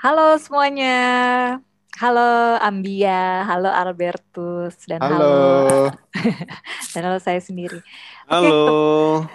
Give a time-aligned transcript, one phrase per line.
[0.00, 0.96] Halo semuanya.
[2.00, 5.92] Halo Ambia, halo Albertus dan halo, Halo.
[6.96, 7.84] dan halo saya sendiri.
[8.24, 9.28] Halo.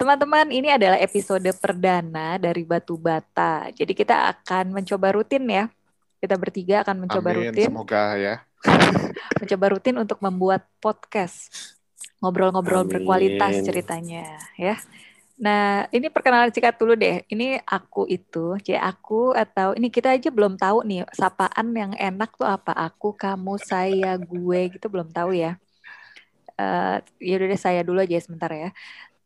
[0.00, 3.68] teman-teman, ini adalah episode perdana dari Batu Bata.
[3.68, 5.68] Jadi kita akan mencoba rutin ya.
[6.24, 7.52] Kita bertiga akan mencoba Amin.
[7.52, 8.40] rutin, Semoga ya.
[9.44, 11.52] mencoba rutin untuk membuat podcast.
[12.24, 14.80] Ngobrol-ngobrol berkualitas ceritanya ya.
[15.42, 17.26] Nah, ini perkenalan singkat dulu deh.
[17.26, 22.30] Ini aku itu, C aku atau ini kita aja belum tahu nih sapaan yang enak
[22.38, 22.70] tuh apa?
[22.86, 25.58] Aku, kamu, saya, gue gitu belum tahu ya.
[26.62, 28.70] Eh ya udah deh saya dulu aja sebentar ya.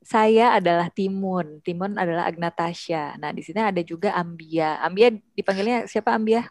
[0.00, 1.60] Saya adalah Timun.
[1.66, 3.18] Timun adalah Agnatasha.
[3.20, 4.80] Nah, di sini ada juga Ambia.
[4.80, 6.48] Ambia dipanggilnya siapa Ambia?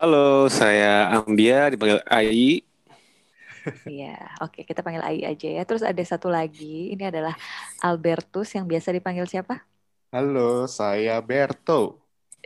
[0.00, 2.65] Halo, saya Ambia dipanggil Ai.
[3.90, 4.06] Iya,
[4.42, 5.60] oke kita panggil Ai aja ya.
[5.68, 7.34] Terus ada satu lagi, ini adalah
[7.86, 9.54] Albertus yang biasa dipanggil siapa?
[10.12, 11.80] Halo, saya Berto.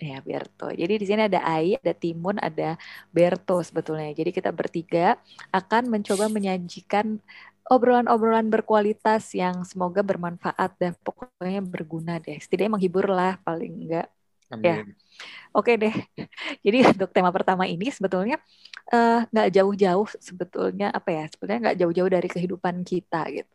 [0.01, 0.65] Ya, Berto.
[0.81, 2.81] Jadi di sini ada Ai, ada Timun, ada
[3.13, 4.09] Berto sebetulnya.
[4.17, 5.21] Jadi kita bertiga
[5.53, 7.21] akan mencoba menyajikan
[7.69, 12.41] obrolan-obrolan berkualitas yang semoga bermanfaat dan pokoknya berguna deh.
[12.41, 14.07] Setidaknya menghibur lah paling enggak.
[14.59, 14.83] Ya.
[14.83, 14.99] Amin.
[15.55, 15.95] Oke deh.
[16.67, 18.39] Jadi untuk tema pertama ini sebetulnya
[18.91, 21.25] eh, nggak jauh-jauh sebetulnya apa ya?
[21.31, 23.55] Sebetulnya nggak jauh-jauh dari kehidupan kita gitu.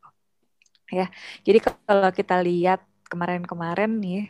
[0.91, 1.11] Ya.
[1.43, 4.21] Jadi kalau kita lihat kemarin-kemarin nih,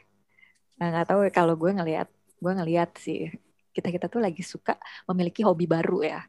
[0.79, 2.07] nah, nggak tahu ya, kalau gue ngelihat,
[2.39, 3.31] gue ngelihat sih
[3.75, 4.79] kita kita tuh lagi suka
[5.11, 6.21] memiliki hobi baru ya.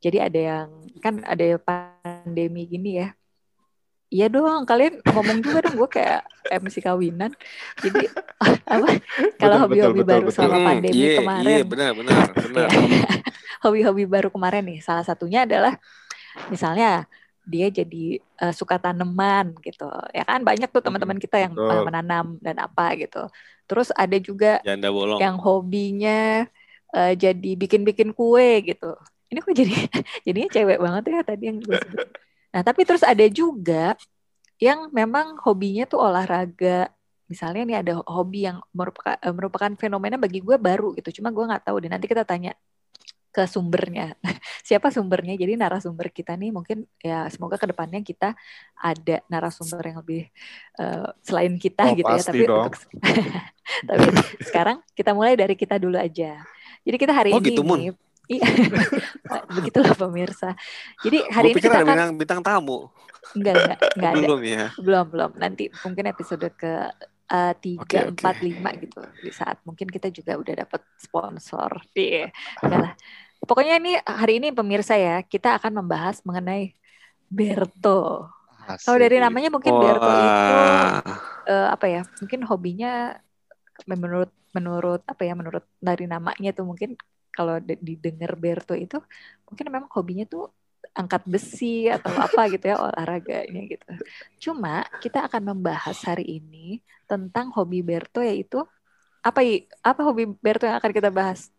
[0.00, 0.68] Jadi ada yang
[1.04, 3.12] kan ada pandemi gini ya.
[4.14, 6.20] Iya dong, kalian ngomong juga dong gue kayak
[6.62, 7.30] MC kawinan.
[7.82, 8.06] Jadi
[8.74, 8.86] apa?
[9.42, 11.42] Kalau hobi-hobi betul, baru betul, selama Hmm, pandemi iya, kemarin.
[11.50, 12.68] Iya, benar, benar, benar.
[12.70, 13.02] Ya.
[13.64, 15.74] Hobi-hobi baru kemarin nih, salah satunya adalah
[16.52, 17.10] misalnya
[17.44, 19.84] dia jadi eh, suka tanaman gitu.
[20.16, 21.82] Ya kan banyak tuh teman-teman kita yang Betul.
[21.90, 23.26] menanam dan apa gitu.
[23.68, 25.18] Terus ada juga Janda bolong.
[25.18, 26.46] yang hobinya
[26.94, 28.94] eh, jadi bikin-bikin kue gitu.
[29.30, 29.74] Ini kok jadi
[30.26, 32.08] jadinya cewek banget ya tadi yang gue sebut.
[32.54, 33.98] Nah, tapi terus ada juga
[34.64, 36.88] yang memang hobinya tuh olahraga.
[37.28, 41.20] Misalnya nih ada hobi yang merupakan eh, merupakan fenomena bagi gue baru gitu.
[41.20, 41.90] Cuma gue nggak tahu deh.
[41.92, 42.52] Nanti kita tanya
[43.34, 44.14] ke sumbernya.
[44.68, 45.34] Siapa sumbernya?
[45.34, 48.38] Jadi narasumber kita nih mungkin ya semoga ke depannya kita
[48.78, 50.22] ada narasumber yang lebih
[50.78, 52.22] eh, selain kita Oh, gitu ya.
[52.22, 52.62] Tapi dong.
[52.70, 52.74] untuk
[53.90, 54.06] tapi
[54.44, 56.38] sekarang kita mulai dari kita dulu aja.
[56.84, 57.80] Jadi kita hari Oh, ini gitu, Mun.
[58.34, 58.48] iya,
[59.56, 60.58] begitulah pemirsa.
[61.00, 62.90] Jadi hari Gue ini kita ada akan bintang, bintang tamu.
[63.32, 64.20] enggak enggak enggak ada.
[64.20, 64.64] Belum ya.
[64.76, 65.30] belum belum.
[65.40, 66.72] Nanti mungkin episode ke
[67.30, 69.00] eh, tiga empat lima gitu.
[69.22, 71.70] Di saat mungkin kita juga udah dapat sponsor.
[71.96, 72.28] Iya.
[72.60, 72.94] Enggak lah
[73.44, 76.74] pokoknya ini hari ini pemirsa ya kita akan membahas mengenai
[77.28, 78.28] Berto.
[78.64, 81.00] Kalau dari namanya mungkin Berto itu Wah.
[81.44, 82.92] eh, apa ya mungkin hobinya
[83.84, 86.96] menurut menurut apa ya menurut dari namanya tuh mungkin
[87.34, 89.02] kalau di- didengar Berto itu
[89.44, 90.54] mungkin memang hobinya tuh
[90.94, 93.90] angkat besi atau apa gitu ya olahraganya gitu.
[94.38, 96.78] Cuma kita akan membahas hari ini
[97.10, 98.62] tentang hobi Berto yaitu
[99.18, 101.50] apa i- apa hobi Berto yang akan kita bahas?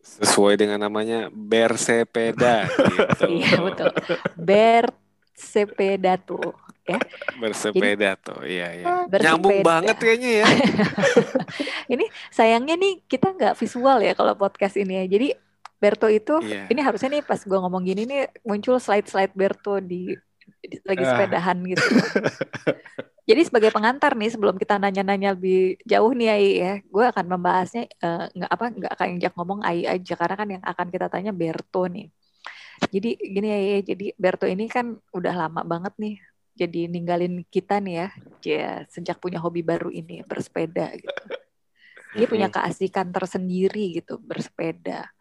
[0.00, 2.64] Sesuai dengan namanya bersepeda
[2.94, 3.26] gitu.
[3.28, 3.90] Iya betul.
[4.38, 6.54] Bersepeda tuh
[6.86, 6.98] ya.
[7.36, 8.40] Bersepeda tuh.
[8.42, 8.84] Iya, iya.
[9.10, 9.26] Bersepeda.
[9.34, 10.46] Nyambung banget kayaknya ya.
[12.36, 15.06] Sayangnya nih kita nggak visual ya kalau podcast ini ya.
[15.08, 15.28] Jadi
[15.76, 16.72] Berto itu Iya.
[16.72, 20.16] ini harusnya nih pas gue ngomong gini nih muncul slide-slide Berto di,
[20.64, 21.08] di- lagi Ah.
[21.12, 21.84] sepedahan gitu.
[23.26, 27.90] Jadi sebagai pengantar nih sebelum kita nanya-nanya lebih jauh nih Ai ya, gue akan membahasnya
[27.90, 31.32] eh, nggak apa nggak akan injak ngomong Ai aja karena kan yang akan kita tanya
[31.34, 32.06] Berto nih.
[32.88, 36.16] Jadi gini ya, jadi Berto ini kan udah lama banget nih
[36.56, 38.08] jadi ninggalin kita nih ya,
[38.42, 41.22] ya sejak punya hobi baru ini bersepeda gitu.
[42.16, 45.12] Dia punya keasikan tersendiri gitu bersepeda.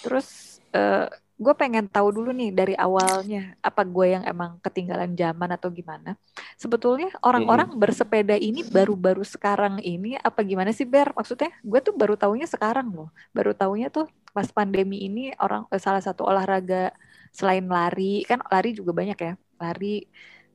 [0.00, 5.52] Terus eh, gue pengen tahu dulu nih dari awalnya apa gue yang emang ketinggalan zaman
[5.52, 6.16] atau gimana.
[6.56, 11.12] Sebetulnya orang-orang bersepeda ini baru-baru sekarang ini apa gimana sih Ber?
[11.12, 13.12] Maksudnya gue tuh baru taunya sekarang loh.
[13.36, 16.96] Baru taunya tuh pas pandemi ini orang eh, salah satu olahraga
[17.36, 19.32] selain lari kan lari juga banyak ya.
[19.60, 20.08] Lari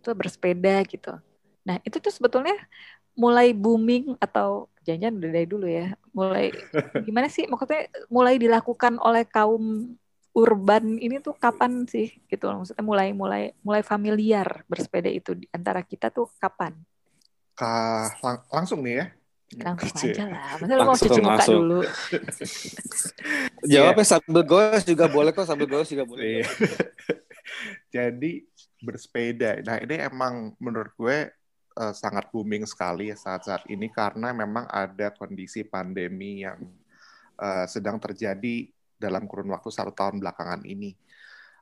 [0.04, 1.10] tuh bersepeda gitu.
[1.68, 2.56] Nah itu tuh sebetulnya
[3.18, 5.94] mulai booming atau jangan udah dari dulu ya.
[6.18, 6.46] Mulai
[7.08, 9.96] gimana sih maksudnya mulai dilakukan oleh kaum
[10.32, 15.84] urban ini tuh kapan sih gitu maksudnya mulai mulai mulai familiar bersepeda itu di antara
[15.84, 16.72] kita tuh kapan
[17.60, 19.06] Ka- lang- langsung nih ya.
[19.60, 20.16] langsung Kecil.
[20.16, 21.60] aja lah masa lu mau cuci muka langsung.
[21.60, 21.80] dulu
[23.72, 26.42] Jawabnya sambil goes juga boleh kok, sambil goes juga boleh.
[26.42, 26.48] Iya.
[27.96, 28.32] Jadi
[28.82, 29.62] bersepeda.
[29.64, 31.18] Nah ini emang menurut gue
[31.78, 36.60] eh, sangat booming sekali saat-saat ini karena memang ada kondisi pandemi yang
[37.42, 38.70] uh, sedang terjadi
[39.02, 40.94] dalam kurun waktu satu tahun belakangan ini.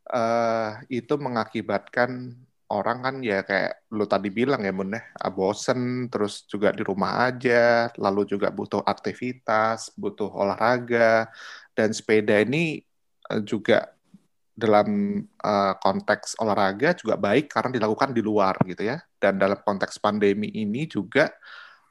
[0.09, 2.33] Uh, itu mengakibatkan
[2.69, 7.29] orang kan ya kayak lu tadi bilang ya Mun ya, bosen terus juga di rumah
[7.29, 11.29] aja, lalu juga butuh aktivitas, butuh olahraga
[11.73, 12.81] dan sepeda ini
[13.45, 13.93] juga
[14.59, 14.87] dalam
[15.23, 18.99] uh, konteks olahraga juga baik karena dilakukan di luar gitu ya.
[19.15, 21.31] Dan dalam konteks pandemi ini juga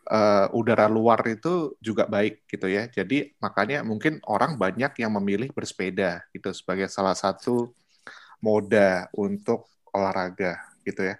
[0.08, 2.88] uh, udara luar itu juga baik gitu ya.
[2.88, 7.72] Jadi makanya mungkin orang banyak yang memilih bersepeda gitu sebagai salah satu
[8.40, 11.16] moda untuk olahraga gitu ya.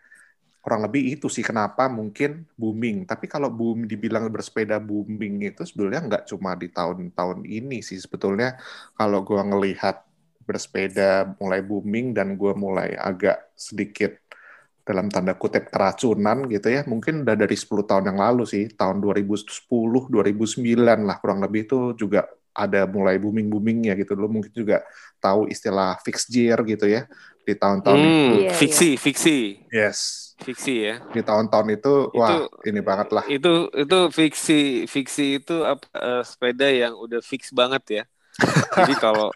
[0.59, 3.09] Kurang lebih itu sih kenapa mungkin booming.
[3.09, 7.97] Tapi kalau boom dibilang bersepeda booming itu sebetulnya nggak cuma di tahun-tahun ini sih.
[7.97, 8.59] Sebetulnya
[8.93, 10.08] kalau gua ngelihat
[10.49, 14.17] bersepeda mulai booming dan gue mulai agak sedikit
[14.81, 16.89] dalam tanda kutip keracunan gitu ya.
[16.89, 20.09] Mungkin udah dari 10 tahun yang lalu sih tahun 2010 2009
[20.81, 22.25] lah kurang lebih itu juga
[22.57, 24.83] ada mulai booming boomingnya gitu lo mungkin juga
[25.23, 27.07] tahu istilah fixed gear gitu ya
[27.47, 28.55] di tahun-tahun hmm, itu.
[28.59, 28.99] Fiksi yeah.
[28.99, 29.37] fiksi
[29.71, 29.99] yes.
[30.39, 30.95] Fiksi ya.
[31.11, 33.27] Di tahun-tahun itu, itu wah ini banget lah.
[33.27, 38.03] itu itu fiksi fiksi itu apa uh, sepeda yang udah fix banget ya.
[38.79, 39.35] Jadi kalau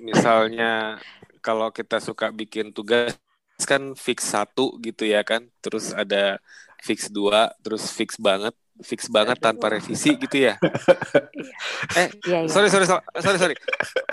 [0.00, 1.00] misalnya
[1.44, 3.16] kalau kita suka bikin tugas
[3.64, 6.36] kan fix satu gitu ya kan terus ada
[6.84, 8.52] fix dua terus fix banget
[8.84, 10.60] fix banget tanpa revisi gitu ya.
[12.00, 12.50] eh, iya, iya.
[12.50, 13.56] sorry sorry sorry sorry.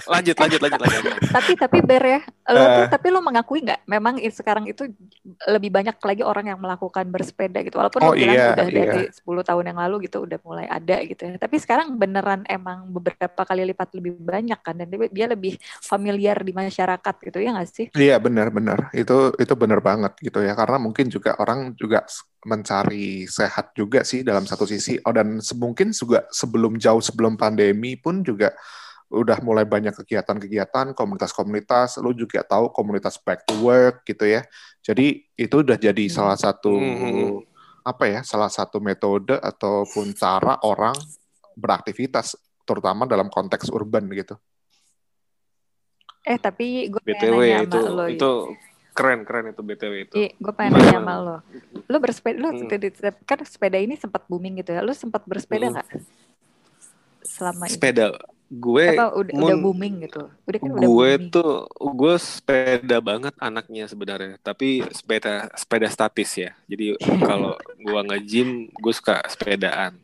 [0.08, 1.04] Lanjut lanjut lanjut lanjut.
[1.36, 2.22] tapi tapi ber ya,
[2.52, 4.88] lo uh, tuh, tapi lo mengakui nggak memang sekarang itu
[5.52, 7.76] lebih banyak lagi orang yang melakukan bersepeda gitu.
[7.80, 8.84] Walaupun oh, lo bilang iya, udah iya.
[8.88, 11.36] dari 10 tahun yang lalu gitu udah mulai ada gitu ya.
[11.36, 16.52] Tapi sekarang beneran emang beberapa kali lipat lebih banyak kan dan dia lebih familiar di
[16.56, 17.86] masyarakat gitu ya nggak sih?
[17.96, 18.92] Iya benar benar.
[18.96, 22.08] Itu itu benar banget gitu ya karena mungkin juga orang juga
[22.44, 25.00] mencari sehat juga sih dalam satu sisi.
[25.04, 28.52] Oh dan mungkin juga sebelum jauh sebelum pandemi pun juga
[29.14, 32.02] udah mulai banyak kegiatan-kegiatan komunitas-komunitas.
[32.02, 34.42] Lu juga tahu komunitas back to work gitu ya.
[34.84, 36.14] Jadi itu udah jadi hmm.
[36.14, 36.96] salah satu hmm.
[36.98, 37.32] hmm, hmm.
[37.88, 38.20] apa ya?
[38.26, 40.96] Salah satu metode ataupun cara orang
[41.54, 44.36] beraktivitas terutama dalam konteks urban gitu.
[46.24, 48.32] Eh tapi gue BTW itu lo, itu
[48.94, 50.14] keren keren itu btw itu.
[50.16, 51.38] Iya, gue pengen nanya sama lo.
[51.90, 52.70] Lo bersepeda, lo hmm.
[53.26, 54.86] kan sepeda ini sempat booming gitu ya.
[54.86, 55.74] Lo sempat bersepeda hmm.
[55.74, 55.88] nggak?
[55.90, 56.04] Hmm.
[57.26, 57.74] Selama ini.
[57.74, 58.06] Sepeda,
[58.54, 60.24] gue Apa, udah, mun, udah booming gitu.
[60.46, 61.34] Udah kan udah gue booming.
[61.34, 64.38] tuh, gue sepeda banget anaknya sebenarnya.
[64.46, 66.54] Tapi sepeda sepeda statis ya.
[66.70, 66.94] Jadi
[67.30, 69.98] kalau gue nge-gym, gue suka sepedaan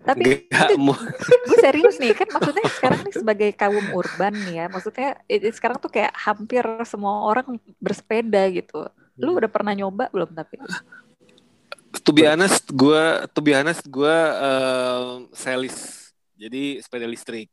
[0.00, 0.48] tapi
[1.48, 5.20] gue serius nih kan maksudnya sekarang nih sebagai kaum urban nih ya maksudnya
[5.52, 8.88] sekarang tuh kayak hampir semua orang bersepeda gitu.
[9.20, 10.56] Lu udah pernah nyoba belum tapi?
[12.00, 13.02] To be honest gue
[13.36, 16.08] to be honest gue uh, selis.
[16.40, 17.52] Jadi sepeda listrik.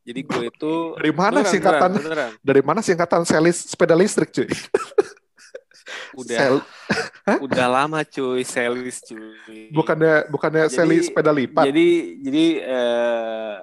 [0.00, 1.90] Jadi gue itu dari mana sih singkatan
[2.40, 4.48] dari mana sih singkatan selis sepeda listrik cuy
[6.16, 6.56] udah Sel
[7.44, 11.88] udah lama cuy selis cuy bukannya bukannya jadi, selis sepeda lipat jadi
[12.22, 13.54] jadi uh,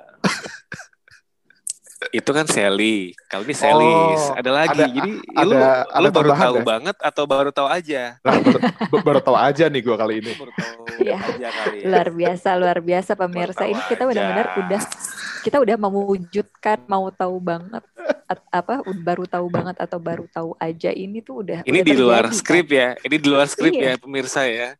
[2.14, 3.12] itu kan Sally.
[3.26, 4.80] Kalau ini Selis, oh, ada lagi.
[4.80, 6.64] Ada, Jadi ada, lu, ada lu baru tahu ya?
[6.64, 8.04] banget atau baru tahu aja?
[8.22, 8.60] Nah, baru,
[9.02, 10.32] baru tahu aja nih gue kali ini.
[10.38, 11.18] Baru tahu ya.
[11.18, 11.88] aja kali ya.
[11.90, 13.64] Luar biasa, luar biasa pemirsa.
[13.66, 14.82] Ini kita benar-benar udah
[15.48, 17.80] kita udah mewujudkan mau tahu banget
[18.52, 22.24] apa baru tahu banget atau baru tahu aja ini tuh udah ini udah di luar
[22.28, 22.36] kan?
[22.36, 23.96] skrip ya ini di luar skrip iya.
[23.96, 24.76] ya pemirsa ya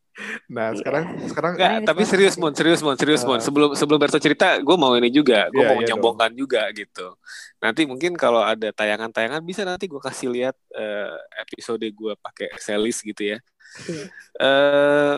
[0.50, 0.82] Nah iya.
[0.82, 4.74] sekarang sekarang Nggak, tapi serius mon serius mon serius mon sebelum sebelum Berto cerita gue
[4.74, 7.14] mau ini juga gue yeah, mau nyombongkan juga gitu
[7.62, 12.98] nanti mungkin kalau ada tayangan-tayangan bisa nanti gue kasih lihat uh, episode gue pakai selis
[13.06, 13.38] gitu ya
[13.86, 14.08] yeah.
[14.42, 15.18] uh,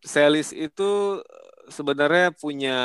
[0.00, 1.20] selis itu
[1.68, 2.78] sebenarnya punya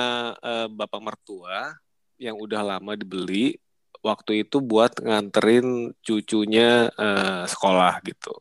[0.44, 1.80] uh, bapak mertua
[2.20, 3.58] yang udah lama dibeli
[4.06, 8.38] waktu itu buat nganterin cucunya uh, sekolah gitu.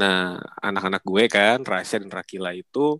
[0.00, 2.96] Nah, anak-anak gue kan, Rasya dan Rakila itu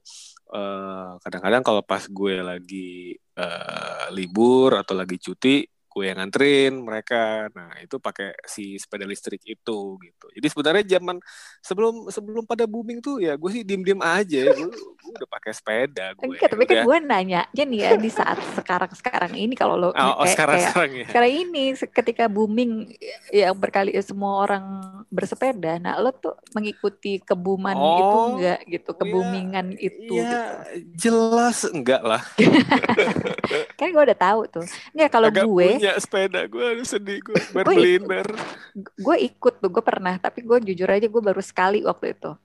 [0.53, 5.65] eh, kadang-kadang kalau pas gue lagi uh, libur atau lagi cuti,
[5.99, 7.51] gue yang nganterin mereka.
[7.51, 10.27] Nah, itu pakai si sepeda listrik itu gitu.
[10.31, 11.19] Jadi sebenarnya zaman
[11.59, 14.55] sebelum sebelum pada booming tuh ya gue sih diem-diem aja.
[14.55, 16.23] gue, gue udah pakai sepeda gue.
[16.23, 20.15] Enggak, tapi kan gue nanya jadi ya di saat sekarang-sekarang ini kalau lo oh, kayak,
[20.15, 21.07] oh, sekarang, kayak sekarang ya.
[21.11, 22.71] sekarang ini ketika booming
[23.35, 24.65] yang berkali semua orang
[25.09, 29.01] bersepeda, nah lo tuh mengikuti kebuman oh, itu enggak gitu, iya.
[29.01, 30.45] kebumingan ya, itu ya, gitu.
[30.95, 32.23] jelas enggak lah.
[33.79, 34.65] kan gue udah tahu tuh.
[34.93, 38.29] Enggak kalau gue punya sepeda gue harus sedih gue berlin ber
[38.77, 42.37] gue ikut tuh gue pernah tapi gue jujur aja gue baru sekali waktu itu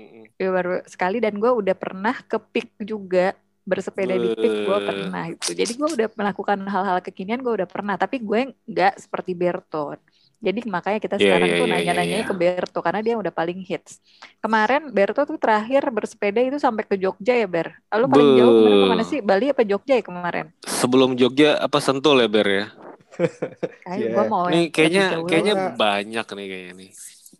[0.00, 0.50] mm -hmm.
[0.50, 3.36] baru sekali dan gue udah pernah ke peak juga
[3.66, 7.98] bersepeda di pik gue pernah itu jadi gue udah melakukan hal-hal kekinian gue udah pernah
[7.98, 9.98] tapi gue nggak seperti Berton
[10.36, 12.28] jadi makanya kita yeah, sekarang yeah, tuh yeah, nanya-nanya yeah, yeah.
[12.28, 14.04] ke Berto karena dia udah paling hits.
[14.44, 17.72] Kemarin Berto tuh terakhir bersepeda itu sampai ke Jogja ya Ber.
[17.88, 18.36] Lalu paling Be...
[18.38, 19.18] jauh ke mana sih?
[19.24, 20.52] Bali apa Jogja ya kemarin?
[20.68, 22.66] Sebelum Jogja apa Sentul ya Ber ya?
[23.96, 24.12] Yeah.
[24.12, 26.90] gua mau nih kayaknya kayaknya banyak nih kayaknya nih.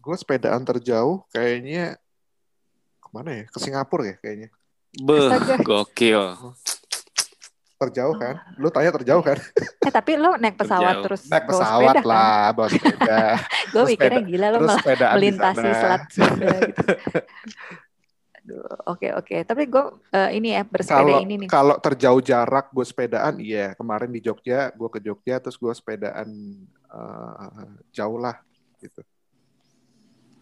[0.00, 1.99] Gue sepedaan terjauh kayaknya
[3.02, 3.45] ke mana ya?
[3.50, 4.49] Ke Singapura ya kayaknya.
[4.97, 5.28] Beh,
[5.61, 6.54] gokil
[7.76, 8.40] terjauh kan?
[8.56, 9.37] Lu tanya terjauh kan?
[9.85, 11.04] Eh tapi lu naik pesawat terjauh.
[11.04, 12.56] terus naik pesawat sepeda, lah, kan?
[12.56, 13.21] bawa sepeda.
[13.73, 16.47] Gue mikirnya gila lu malah melintasi selat gitu.
[18.87, 21.49] Oke oke, tapi gue uh, ini ya bersepeda kalo, ini nih.
[21.50, 26.29] Kalau terjauh jarak gue sepedaan, iya kemarin di Jogja, gue ke Jogja terus gue sepedaan
[26.91, 28.38] uh, jauh lah
[28.79, 29.03] gitu.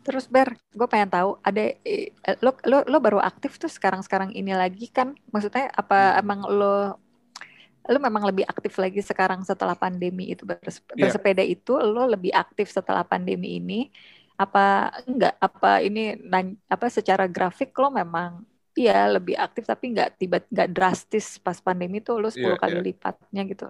[0.04, 2.12] Terus Ber, gue pengen tahu ada eh,
[2.44, 5.16] lo lo lo baru aktif tuh sekarang sekarang ini lagi kan?
[5.32, 6.20] Maksudnya apa hmm.
[6.20, 6.76] emang lo
[7.84, 10.56] lu memang lebih aktif lagi sekarang setelah pandemi itu iya.
[10.96, 11.52] bersepeda yeah.
[11.52, 13.92] itu lu lebih aktif setelah pandemi ini
[14.34, 16.18] apa enggak apa ini
[16.66, 18.42] apa secara grafik lo memang
[18.74, 22.76] iya lebih aktif tapi enggak tiba enggak drastis pas pandemi tuh lo 10 yeah, kali
[22.78, 22.86] yeah.
[22.90, 23.66] lipatnya gitu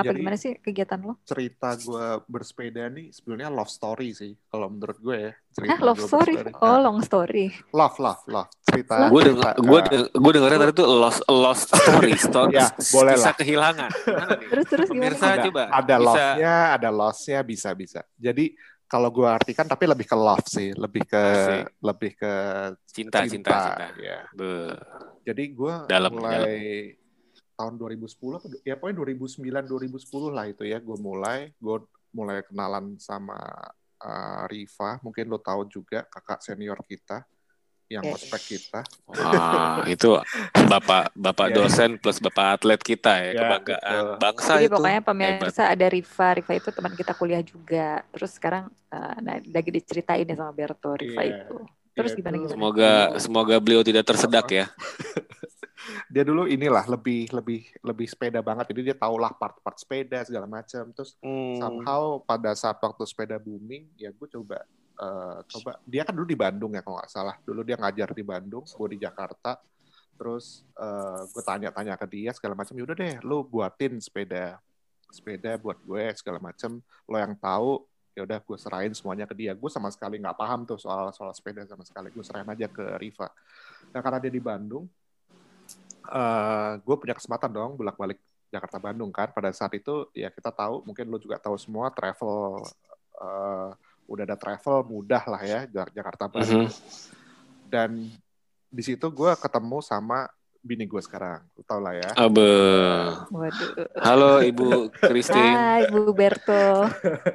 [0.00, 1.20] apa Jadi, gimana sih kegiatan lo?
[1.28, 5.32] Cerita gue bersepeda nih sebenarnya love story sih kalau menurut gue ya.
[5.52, 6.34] Cerita eh, love story?
[6.40, 6.64] Bersepeda.
[6.64, 7.46] Oh, long story.
[7.76, 8.48] Love, love, love.
[8.64, 9.12] Cerita.
[9.12, 12.56] Gue denger, gue uh, gue dengarnya tadi tuh lost lost story, story.
[12.56, 13.34] ya, boleh lah.
[13.36, 13.90] kehilangan.
[14.48, 15.44] terus terus Pemirsa gimana?
[15.44, 15.62] coba.
[15.68, 18.00] Ada love-nya, ada loss-nya, bisa bisa.
[18.16, 18.56] Jadi
[18.90, 21.64] kalau gue artikan tapi lebih ke love sih, lebih ke Asik.
[21.78, 22.32] lebih ke
[22.90, 23.58] cinta, cinta, cinta.
[23.62, 23.86] cinta.
[24.02, 24.18] Ya.
[25.22, 25.74] Jadi gue
[26.10, 26.58] mulai
[26.98, 26.98] dalam
[27.60, 31.76] tahun 2010 apa ya pokoknya 2009 2010 lah itu ya gue mulai gue
[32.16, 33.36] mulai kenalan sama
[34.00, 37.20] uh, Riva mungkin lo tahu juga kakak senior kita
[37.90, 38.86] yang ospek kita.
[39.10, 40.14] Wah, itu
[40.54, 41.56] bapak bapak yeah.
[41.58, 44.18] dosen plus bapak atlet kita ya, yeah, kebanggaan betul.
[44.22, 44.74] bangsa Jadi itu.
[44.78, 47.88] pokoknya pemirsa ada Riva, Riva itu teman kita kuliah juga.
[48.14, 51.34] Terus sekarang uh, nah, lagi diceritain ya sama Berto Riva yeah.
[51.42, 51.58] itu.
[51.98, 52.54] Terus yeah, gimana, gimana?
[52.54, 54.66] Semoga semoga beliau tidak tersedak ya.
[56.12, 60.90] dia dulu inilah lebih lebih lebih sepeda banget jadi dia tahulah part-part sepeda segala macam
[60.92, 61.56] terus hmm.
[61.56, 64.66] somehow pada saat waktu sepeda booming ya gue coba
[65.00, 67.36] uh, coba dia kan dulu di Bandung ya kalau nggak salah.
[67.42, 69.56] Dulu dia ngajar di Bandung gue di Jakarta.
[70.20, 72.76] Terus uh, gue tanya-tanya ke dia segala macam.
[72.76, 74.60] Yaudah deh lu buatin sepeda
[75.10, 76.78] sepeda buat gue segala macam.
[77.08, 79.56] Lo yang tahu ya udah gue serahin semuanya ke dia.
[79.56, 82.12] Gue sama sekali nggak paham tuh soal soal sepeda sama sekali.
[82.12, 83.32] Gue serahin aja ke Riva.
[83.90, 84.84] Nah karena dia di Bandung
[86.10, 88.18] uh, eh, gue punya kesempatan dong bolak-balik
[88.50, 89.30] Jakarta Bandung kan.
[89.30, 92.66] Pada saat itu ya kita tahu mungkin lo juga tahu semua travel
[93.22, 93.70] uh,
[94.10, 96.82] udah ada travel mudah lah ya Jakarta Bandung mm -hmm.
[97.70, 97.90] dan
[98.70, 100.26] di situ gue ketemu sama
[100.60, 102.12] bini gue sekarang, lu tau lah ya.
[102.20, 102.52] Abe.
[103.32, 103.72] Waduh.
[103.96, 105.56] Halo Ibu Christine.
[105.56, 106.84] Hai Ibu Berto.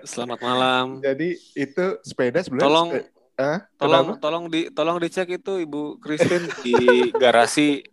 [0.05, 1.01] Selamat malam.
[1.01, 2.69] Jadi itu sepeda sebenarnya.
[2.69, 2.89] Tolong
[3.35, 7.83] Eh, tolong tolong di tolong dicek itu Ibu Christine di garasi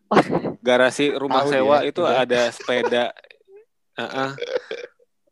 [0.63, 2.23] garasi rumah sewa ya, itu ya.
[2.23, 3.05] ada sepeda.
[3.99, 4.31] Uh -uh.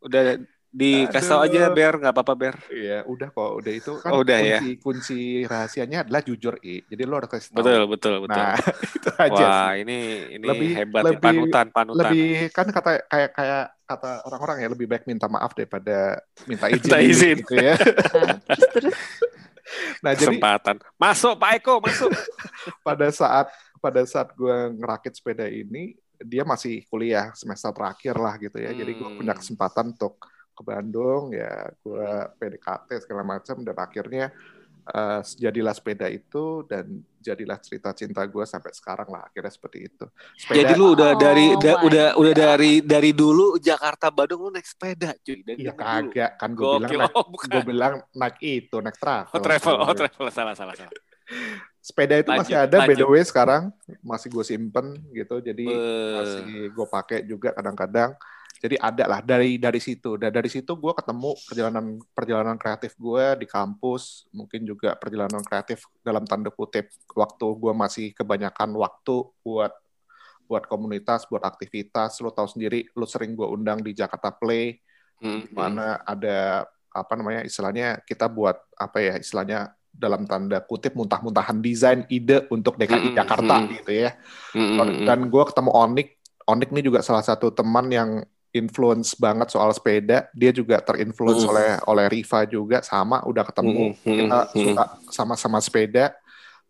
[0.03, 0.35] Udah
[0.71, 2.55] dikasih tahu aja Ber, nggak apa-apa Ber.
[2.71, 4.59] Iya, udah kok, udah itu kan oh, udah kunci, ya.
[4.79, 6.87] kunci rahasianya adalah jujur I.
[6.87, 7.59] Jadi lo harus kasih tahu.
[7.59, 8.39] Betul, betul, betul.
[8.39, 8.55] Nah,
[8.97, 9.83] itu aja Wah, sih.
[9.83, 9.97] ini
[10.39, 12.07] ini lebih, hebat lebih, panutan, panutan.
[12.07, 16.79] Lebih kan kata kayak kayak kata orang-orang ya lebih baik minta maaf daripada minta izin.
[16.79, 17.37] minta izin.
[17.43, 17.75] Gitu ya.
[18.71, 18.95] terus
[20.03, 22.11] nah kesempatan jadi, masuk Pak Eko masuk
[22.83, 23.47] pada saat
[23.79, 28.79] pada saat gue ngerakit sepeda ini dia masih kuliah semester terakhir lah gitu ya hmm.
[28.83, 30.21] jadi gue punya kesempatan untuk
[30.61, 34.29] ke Bandung ya gue PDKT segala macam dan akhirnya
[34.89, 40.05] uh, jadilah sepeda itu dan jadilah cerita cinta gue sampai sekarang lah akhirnya seperti itu.
[40.33, 42.19] Sepeda, Jadi lu udah oh, dari da, udah God.
[42.21, 45.45] udah dari dari dulu Jakarta Bandung lu naik sepeda cuy.
[45.45, 49.37] Iya kagak kan gue bilang naik, oh, gue bilang naik itu naik travel.
[49.37, 50.93] Oh travel oh travel salah salah salah.
[51.81, 52.89] Sepeda itu lanjut, masih ada lanjut.
[52.93, 53.73] by the way sekarang
[54.05, 56.13] masih gue simpen gitu jadi Be...
[56.13, 58.13] masih gue pakai juga kadang-kadang
[58.61, 63.41] jadi ada lah dari dari situ dan dari situ gue ketemu perjalanan perjalanan kreatif gue
[63.41, 69.73] di kampus mungkin juga perjalanan kreatif dalam tanda kutip waktu gue masih kebanyakan waktu buat
[70.45, 74.77] buat komunitas buat aktivitas lo tahu sendiri lo sering gue undang di Jakarta Play
[75.25, 75.57] hmm.
[75.57, 82.07] mana ada apa namanya istilahnya kita buat apa ya istilahnya dalam tanda kutip muntah-muntahan desain
[82.07, 83.75] ide untuk DKI Jakarta mm -hmm.
[83.75, 84.11] gitu ya.
[84.55, 85.03] Mm -hmm.
[85.03, 86.09] Dan gue ketemu Onik.
[86.47, 90.27] Onik ini juga salah satu teman yang influence banget soal sepeda.
[90.35, 91.51] Dia juga terinfluence mm.
[91.51, 93.95] oleh oleh Riva juga sama udah ketemu.
[94.03, 94.17] Mm.
[94.27, 94.51] Kita mm.
[94.55, 96.15] suka sama-sama sepeda.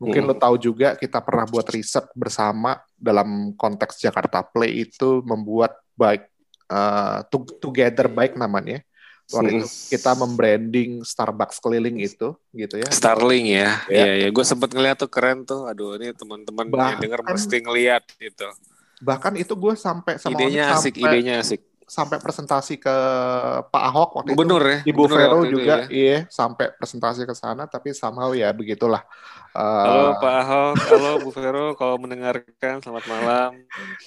[0.02, 0.30] Mungkin hmm.
[0.34, 6.26] lo tahu juga kita pernah buat riset bersama dalam konteks Jakarta Play itu membuat baik
[6.74, 7.22] uh,
[7.62, 8.82] together baik namanya.
[9.30, 12.90] Waktu itu kita membranding Starbucks keliling itu, gitu ya.
[12.90, 14.14] Starling ya, iya ya.
[14.26, 14.28] ya.
[14.34, 15.70] Gue sempet ngeliat tuh keren tuh.
[15.70, 18.50] Aduh, ini teman-teman yang denger mesti ngeliat gitu.
[19.06, 21.62] Bahkan itu gue sampai sama idenya asik, sampai, idenya asik
[21.92, 22.96] sampai presentasi ke
[23.68, 24.72] Pak Ahok waktu Gubernur itu.
[24.72, 24.80] ya.
[24.96, 25.88] Ibu Vero juga, ya.
[25.92, 29.04] iya, sampai presentasi ke sana, tapi somehow ya begitulah.
[29.52, 33.52] Uh, halo Pak Ahok, halo Bu Vero, kalau mendengarkan selamat malam.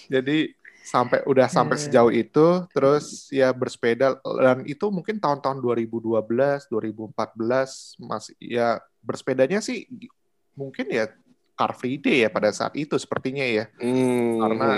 [0.09, 1.85] Jadi sampai udah sampai hmm.
[1.85, 9.85] sejauh itu, terus ya bersepeda dan itu mungkin tahun-tahun 2012, 2014 masih ya bersepedanya sih
[10.57, 11.12] mungkin ya
[11.53, 14.41] Car Free Day ya pada saat itu sepertinya ya, hmm.
[14.41, 14.69] karena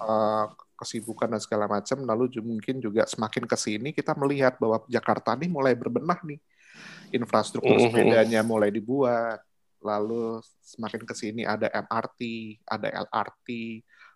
[0.00, 0.44] uh,
[0.80, 5.52] kesibukan dan segala macam lalu mungkin juga semakin ke sini kita melihat bahwa Jakarta ini
[5.52, 6.40] mulai berbenah nih.
[7.12, 7.92] Infrastruktur mm-hmm.
[7.92, 9.44] sepedanya mulai dibuat
[9.80, 12.20] lalu semakin ke sini ada MRT
[12.68, 13.48] ada LRT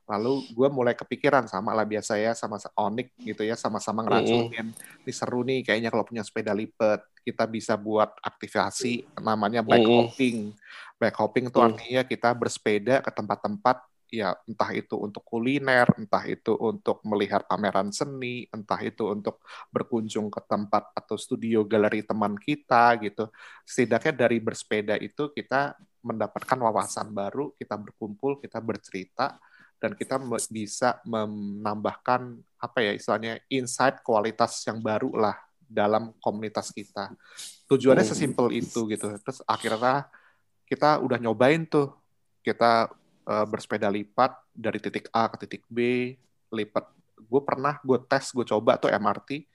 [0.04, 5.00] lalu gue mulai kepikiran sama lah biasa ya sama Onik gitu ya sama-sama ngeracunin mm-hmm.
[5.08, 10.52] ini seru nih kayaknya kalau punya sepeda lipat kita bisa buat aktivasi namanya bike hopping.
[11.00, 13.80] Bike hopping itu artinya kita bersepeda ke tempat-tempat
[14.20, 19.42] ya entah itu untuk kuliner, entah itu untuk melihat pameran seni, entah itu untuk
[19.74, 23.28] berkunjung ke tempat atau studio galeri teman kita gitu.
[23.66, 29.40] Setidaknya dari bersepeda itu kita mendapatkan wawasan baru, kita berkumpul, kita bercerita
[29.82, 30.16] dan kita
[30.48, 37.12] bisa menambahkan apa ya istilahnya insight kualitas yang baru lah dalam komunitas kita.
[37.68, 39.12] Tujuannya sesimpel itu gitu.
[39.20, 40.08] Terus akhirnya
[40.64, 41.92] kita udah nyobain tuh
[42.44, 42.92] kita
[43.28, 46.12] uh, bersepeda lipat dari titik A ke titik B
[46.52, 46.84] lipat.
[47.24, 49.54] Gue pernah gue tes gue coba tuh MRT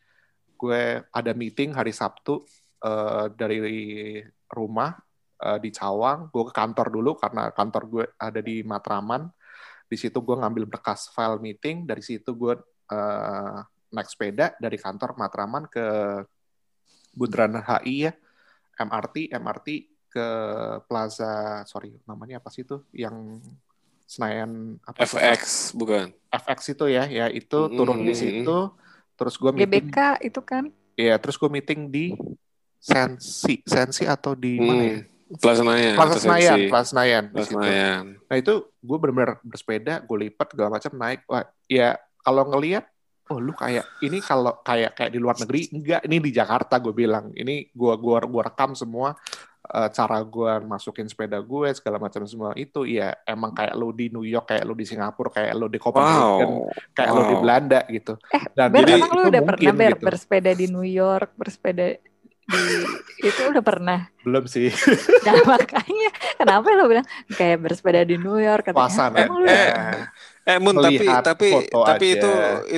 [0.59, 2.43] gue ada meeting hari Sabtu
[2.83, 4.19] uh, dari
[4.51, 4.91] rumah
[5.39, 6.27] uh, di Cawang.
[6.27, 9.31] Gue ke kantor dulu karena kantor gue ada di Matraman.
[9.87, 11.87] Di situ gue ngambil berkas file meeting.
[11.87, 12.59] Dari situ gue
[12.91, 13.57] uh,
[13.95, 15.85] naik sepeda dari kantor Matraman ke
[17.15, 18.13] Bundaran HI ya.
[18.79, 19.67] MRT MRT
[20.09, 20.27] ke
[20.89, 22.81] Plaza sorry namanya apa sih itu?
[22.91, 23.45] Yang
[24.09, 25.85] Senayan apa FX itu?
[25.85, 26.09] bukan?
[26.33, 27.77] FX itu ya ya itu mm -hmm.
[27.77, 28.57] turun di situ.
[29.13, 30.63] Terus gue meeting GBK itu kan?
[30.97, 32.17] Iya terus gue meeting di
[32.81, 34.65] Sensi Sensi atau di hmm.
[34.65, 34.99] mana ya?
[35.37, 38.03] Plaza Senayan Plaza Senayan Plaza Senayan Senayan.
[38.25, 41.21] Nah itu gue benar-benar bersepeda gue lipat segala macam naik.
[41.29, 41.93] Wah ya
[42.25, 42.89] kalau ngelihat
[43.29, 46.97] oh lu kayak ini kalau kayak kayak di luar negeri enggak ini di Jakarta gue
[46.97, 47.29] bilang.
[47.29, 49.13] Ini gue gua gua rekam semua
[49.69, 54.09] uh, cara gue masukin sepeda gue segala macam semua itu ya emang kayak lo di
[54.09, 56.69] New York kayak lo di Singapura kayak lo di Copenhagen wow.
[56.97, 57.17] kayak wow.
[57.17, 60.05] lo di Belanda gitu eh dan Ber, jadi emang lo udah pernah ber, gitu.
[60.05, 61.85] bersepeda di New York bersepeda
[62.49, 62.57] di
[63.29, 64.73] itu udah pernah belum sih
[65.25, 69.69] nah makanya kenapa lo bilang kayak bersepeda di New York katanya emang lo eh,
[70.49, 72.17] Eh Mun tapi tapi tapi aja.
[72.17, 72.31] itu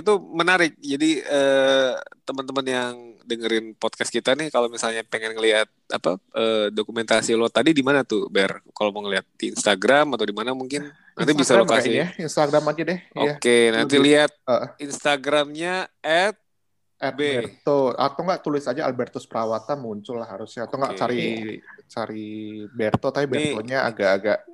[0.04, 0.76] itu menarik.
[0.76, 1.96] Jadi eh,
[2.28, 2.94] teman-teman yang
[3.26, 8.02] dengerin podcast kita nih kalau misalnya pengen ngelihat apa eh, dokumentasi lo tadi di mana
[8.06, 8.62] tuh Ber?
[8.74, 11.92] Kalau mau ngelihat di Instagram atau di mana mungkin nanti bisa lokasi.
[11.94, 13.00] Ya, Instagram aja deh.
[13.00, 13.22] Iya.
[13.22, 13.76] Oke, okay, ya.
[13.78, 14.74] nanti lihat uh.
[14.82, 16.36] Instagramnya at
[17.02, 21.02] Alberto atau enggak tulis aja Albertus Prawata muncul lah harusnya atau enggak okay.
[21.02, 21.24] cari
[21.90, 22.30] cari
[22.70, 24.46] Berto tapi Bertonya agak-agak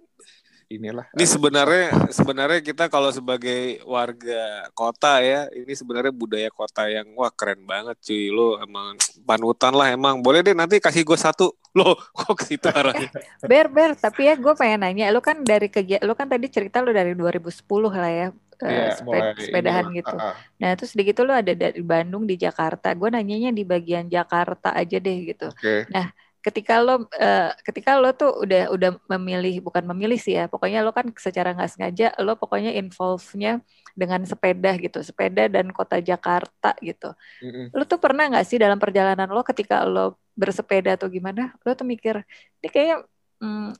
[0.67, 1.07] inilah.
[1.15, 7.31] Ini sebenarnya sebenarnya kita kalau sebagai warga kota ya, ini sebenarnya budaya kota yang wah
[7.31, 8.29] keren banget cuy.
[8.31, 10.19] Lo emang panutan lah emang.
[10.19, 11.55] Boleh deh nanti kasih gue satu.
[11.77, 13.09] Lo kok ke situ arahnya.
[13.49, 16.81] ber ber, tapi ya gue pengen nanya, lo kan dari kegiatan lo kan tadi cerita
[16.81, 17.53] lo dari 2010
[17.93, 18.29] lah ya.
[18.57, 20.15] Yeah, iya, seped sepedahan ini, gitu.
[20.17, 20.35] Uh, uh.
[20.57, 22.89] Nah terus sedikit lo ada di Bandung di Jakarta.
[22.97, 25.53] Gue nanyanya di bagian Jakarta aja deh gitu.
[25.53, 25.85] Okay.
[25.93, 26.09] Nah
[26.47, 30.95] ketika lo uh, ketika lo tuh udah udah memilih bukan memilih sih ya pokoknya lo
[30.95, 33.59] kan secara nggak sengaja lo pokoknya involve-nya
[33.91, 37.11] dengan sepeda gitu sepeda dan kota Jakarta gitu
[37.43, 37.75] mm-hmm.
[37.75, 41.83] lo tuh pernah nggak sih dalam perjalanan lo ketika lo bersepeda atau gimana lo tuh
[41.83, 42.23] mikir
[42.63, 43.03] ini kayak
[43.43, 43.75] mm,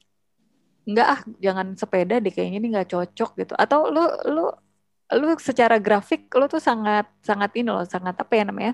[0.91, 4.45] nggak ah jangan sepeda deh kayaknya ini nggak cocok gitu atau lo lo
[5.07, 8.73] lu secara grafik lo tuh sangat sangat ini loh sangat apa ya namanya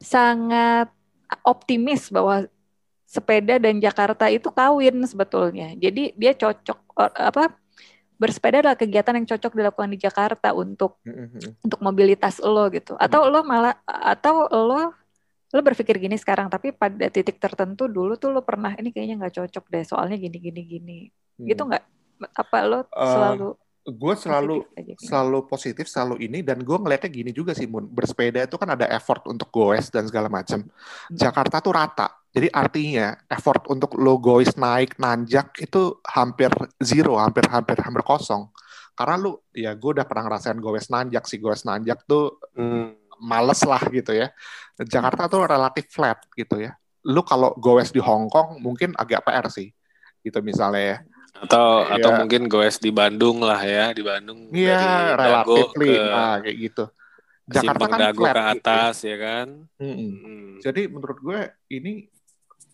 [0.00, 0.88] sangat
[1.44, 2.48] optimis bahwa
[3.06, 5.72] sepeda dan Jakarta itu kawin sebetulnya.
[5.78, 7.54] Jadi dia cocok apa
[8.18, 11.62] bersepeda adalah kegiatan yang cocok dilakukan di Jakarta untuk mm-hmm.
[11.62, 12.98] untuk mobilitas lo gitu.
[12.98, 13.34] Atau mm-hmm.
[13.38, 14.82] lo malah atau lo
[15.54, 19.34] lo berpikir gini sekarang tapi pada titik tertentu dulu tuh lo pernah ini kayaknya nggak
[19.40, 20.98] cocok deh soalnya gini gini gini.
[21.38, 21.46] Mm.
[21.46, 21.84] Gitu nggak?
[22.34, 27.30] Apa lo selalu uh gue selalu positif selalu positif selalu ini dan gue ngeliatnya gini
[27.30, 31.14] juga sih Mun bersepeda itu kan ada effort untuk goes dan segala macam hmm.
[31.14, 36.52] Jakarta tuh rata Jadi artinya effort untuk lo goes naik nanjak itu hampir
[36.84, 38.52] zero, hampir hampir hampir kosong.
[38.92, 43.16] Karena lu ya gue udah pernah ngerasain goes nanjak sih, goes nanjak tuh hmm.
[43.24, 44.28] males lah gitu ya.
[44.76, 46.76] Jakarta tuh relatif flat gitu ya.
[47.08, 49.72] Lu kalau goes di Hong Kong mungkin agak PR sih.
[50.20, 50.98] Gitu misalnya ya.
[51.44, 52.00] Atau ya.
[52.00, 54.48] atau mungkin goes di Bandung lah ya, di Bandung.
[54.54, 55.92] Iya, relatif ke...
[56.00, 56.84] nah, kayak gitu.
[57.46, 58.52] Jakarta kan Dago flat ke ya.
[58.58, 59.10] atas gitu.
[59.10, 59.46] ya kan.
[59.78, 59.96] Hmm.
[59.96, 60.46] Hmm.
[60.64, 61.92] Jadi menurut gue ini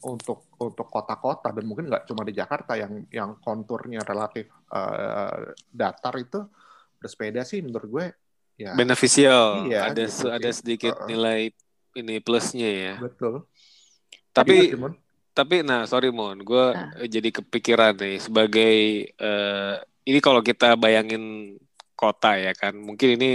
[0.03, 6.15] untuk untuk kota-kota dan mungkin nggak cuma di Jakarta yang yang konturnya relatif uh, datar
[6.19, 6.43] itu
[6.99, 8.07] bersepeda sih menurut gue
[8.59, 11.55] ya beneficial iya, ada gitu ada sedikit uh, nilai
[11.95, 13.47] ini plusnya ya betul
[14.35, 14.91] tapi gitu,
[15.33, 16.93] tapi nah sorry mon gue nah.
[17.09, 18.75] jadi kepikiran nih sebagai
[19.17, 21.57] uh, ini kalau kita bayangin
[21.97, 23.31] kota ya kan mungkin ini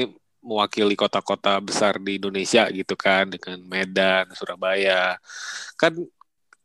[0.47, 5.19] mewakili kota-kota besar di Indonesia gitu kan dengan Medan, Surabaya.
[5.75, 6.07] Kan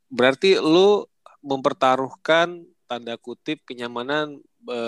[0.07, 1.03] berarti lu
[1.43, 2.63] mempertaruhkan
[2.93, 4.37] tanda kutip kenyamanan
[4.69, 4.81] e,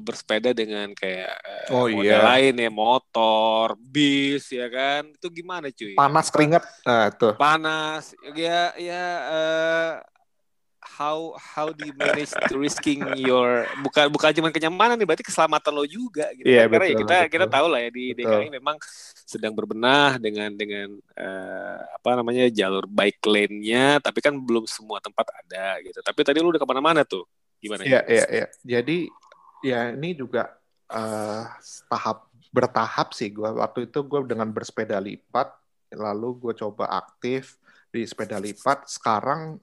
[0.00, 2.24] bersepeda dengan kayak e, oh, iya.
[2.24, 5.92] lain ya motor, bis ya kan itu gimana cuy?
[5.92, 7.36] Panas keringat, nah, tuh.
[7.36, 9.40] Panas ya ya e,
[10.80, 15.72] how how do you manage to risking your bukan bukan cuma kenyamanan nih berarti keselamatan
[15.72, 16.76] lo juga gitu yeah, kan?
[16.76, 17.32] karena ya kita betul.
[17.32, 18.32] kita tahu lah ya di betul.
[18.36, 18.76] DKI memang
[19.28, 25.28] sedang berbenah dengan dengan uh, apa namanya jalur bike lane-nya tapi kan belum semua tempat
[25.44, 27.24] ada gitu tapi tadi lu udah ke mana-mana tuh
[27.60, 28.46] gimana Iya iya iya.
[28.64, 29.06] Jadi
[29.60, 30.56] ya ini juga
[30.88, 31.44] uh,
[31.86, 35.54] tahap bertahap sih gue waktu itu gue dengan bersepeda lipat
[35.94, 38.86] lalu gue coba aktif di sepeda lipat.
[38.86, 39.58] Sekarang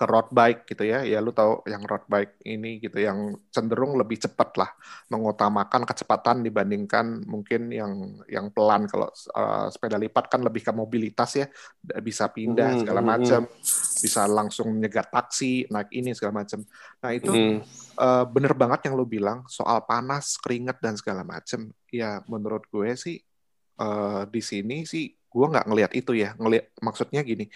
[0.00, 1.04] ke road bike gitu ya.
[1.04, 4.70] Ya lu tahu yang road bike ini gitu yang cenderung lebih cepat lah
[5.12, 8.88] mengutamakan kecepatan dibandingkan mungkin yang yang pelan.
[8.88, 11.46] Kalau uh, sepeda lipat kan lebih ke mobilitas ya
[12.00, 14.00] bisa pindah hmm, segala hmm, macam hmm.
[14.00, 16.64] bisa langsung nyegat taksi naik ini segala macam
[17.02, 17.58] nah itu hmm.
[17.98, 22.94] uh, bener banget yang lu bilang soal panas keringet dan segala macam ya menurut gue
[22.94, 23.18] sih
[23.80, 26.34] uh, di sini sih gue nggak ngelihat itu ya.
[26.36, 27.46] Ngelihat maksudnya gini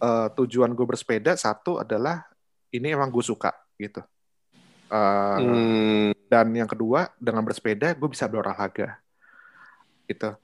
[0.00, 2.24] uh, tujuan gue bersepeda satu adalah
[2.72, 4.02] ini emang gue suka gitu.
[4.90, 6.08] Uh, hmm.
[6.26, 8.98] Dan yang kedua dengan bersepeda gue bisa berolahraga,
[10.10, 10.34] gitu.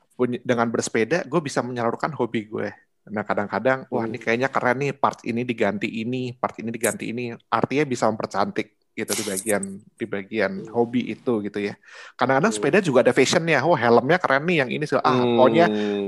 [0.47, 2.69] Dengan bersepeda gue bisa menyalurkan hobi gue.
[3.11, 4.25] Nah kadang-kadang wah ini hmm.
[4.25, 7.35] kayaknya keren nih part ini diganti ini, part ini diganti ini.
[7.51, 10.73] Artinya bisa mempercantik gitu di bagian di bagian hmm.
[10.73, 11.77] hobi itu gitu ya.
[12.17, 12.57] Kadang-kadang hmm.
[12.57, 13.61] sepeda juga ada fashionnya.
[13.69, 15.37] Oh helmnya keren nih yang ini ah hmm.
[15.37, 15.67] pokoknya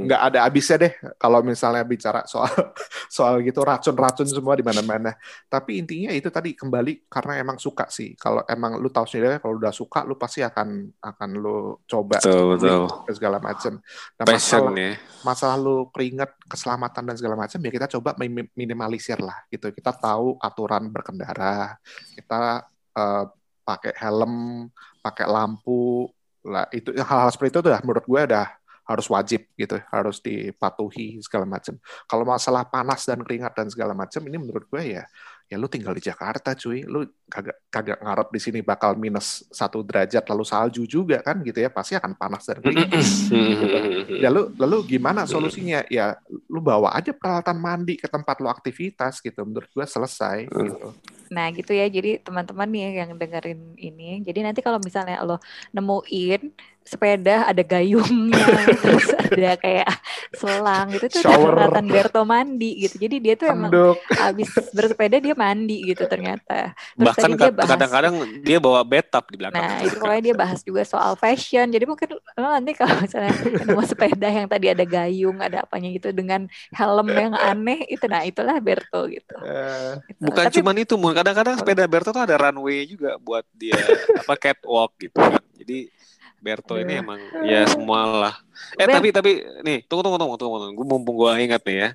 [0.08, 2.48] nggak ada habisnya deh kalau misalnya bicara soal
[3.16, 5.12] soal gitu racun-racun semua di mana-mana.
[5.52, 8.16] Tapi intinya itu tadi kembali karena emang suka sih.
[8.16, 12.56] Kalau emang lu tahu sendiri kalau udah suka lu pasti akan akan lu coba betul,
[12.56, 12.88] betul.
[13.12, 13.84] segala macam.
[14.16, 14.92] Nah, Passion masalah, ya.
[15.28, 18.16] masalah lu keringat keselamatan dan segala macam ya kita coba
[18.56, 19.68] minimalisir lah gitu.
[19.76, 21.76] Kita tahu aturan berkendara.
[22.16, 22.64] Kita
[22.98, 23.24] uh,
[23.62, 24.66] pakai helm,
[24.98, 26.10] pakai lampu,
[26.42, 28.46] lah itu hal-hal seperti itu udah menurut gue udah
[28.88, 31.76] harus wajib gitu, harus dipatuhi segala macam.
[32.08, 35.04] Kalau masalah panas dan keringat dan segala macam ini menurut gue ya
[35.48, 39.84] ya lu tinggal di Jakarta cuy lu kagak kagak ngarep di sini bakal minus satu
[39.84, 43.76] derajat lalu salju juga kan gitu ya pasti akan panas dan keringat gitu.
[44.18, 45.84] ya lu lalu gimana solusinya?
[45.92, 46.16] Ya
[46.48, 50.96] lu bawa aja peralatan mandi ke tempat lu aktivitas gitu menurut gue selesai gitu.
[51.28, 55.36] Nah gitu ya, jadi teman-teman nih yang dengerin ini, jadi nanti kalau misalnya lo
[55.76, 56.56] nemuin
[56.88, 58.48] sepeda ada gayungnya
[58.80, 59.92] terus ada kayak
[60.32, 62.96] selang gitu tuh kelihatan Berto mandi gitu.
[62.96, 63.70] Jadi dia tuh emang
[64.16, 66.72] habis bersepeda dia mandi gitu ternyata.
[66.96, 68.14] Terus bahkan kadang-kadang
[68.46, 72.16] dia bawa bathtub di belakang nah itu pokoknya dia bahas juga soal fashion jadi mungkin
[72.16, 77.08] lo nanti kalau misalnya nemu sepeda yang tadi ada gayung ada apanya gitu dengan helm
[77.10, 80.20] yang aneh itu nah itulah Berto gitu, uh, gitu.
[80.22, 83.76] bukan Tapi, cuman itu kadang-kadang sepeda Berto tuh ada runway juga buat dia
[84.22, 85.90] apa catwalk gitu kan jadi
[86.38, 88.34] Berto ini emang ya semua lah.
[88.78, 89.30] Eh Ber tapi tapi
[89.66, 90.74] nih tunggu tunggu tunggu tunggu, tunggu.
[90.78, 91.88] gue mumpung gue ingat nih ya.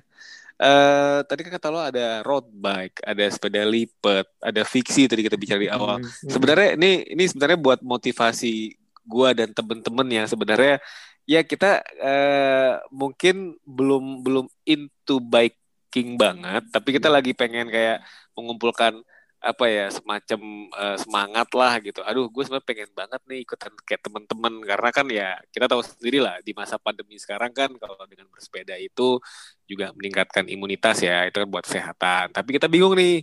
[0.54, 5.34] Uh, tadi kan kata lo ada road bike, ada sepeda lipat, ada fiksi tadi kita
[5.34, 5.98] bicara di awal.
[5.98, 6.30] Hmm, hmm.
[6.30, 8.70] Sebenarnya ini ini sebenarnya buat motivasi
[9.04, 10.78] gue dan temen-temen yang sebenarnya
[11.26, 17.16] ya kita uh, mungkin belum belum into biking banget, tapi kita hmm.
[17.18, 18.06] lagi pengen kayak
[18.38, 19.02] mengumpulkan
[19.44, 20.40] apa ya semacam
[20.72, 22.00] uh, semangat lah gitu.
[22.00, 26.18] Aduh, gue sebenarnya pengen banget nih ikutan kayak teman-teman karena kan ya kita tahu sendiri
[26.24, 29.20] lah di masa pandemi sekarang kan kalau dengan bersepeda itu
[29.68, 32.32] juga meningkatkan imunitas ya itu kan buat kesehatan.
[32.32, 33.20] Tapi kita bingung nih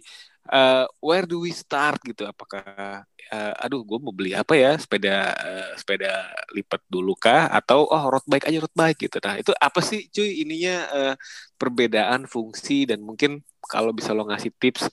[0.49, 2.25] uh, where do we start gitu?
[2.29, 3.01] Apakah
[3.33, 4.77] uh, aduh gue mau beli apa ya?
[4.77, 7.49] Sepeda uh, sepeda lipat dulu kah?
[7.49, 9.17] Atau oh road bike aja road bike gitu.
[9.25, 11.13] Nah itu apa sih cuy ininya uh,
[11.57, 12.85] perbedaan fungsi?
[12.85, 14.85] Dan mungkin kalau bisa lo ngasih tips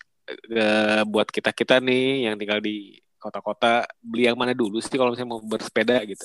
[0.55, 5.13] uh, buat kita kita nih yang tinggal di kota-kota beli yang mana dulu sih kalau
[5.13, 6.25] misalnya mau bersepeda gitu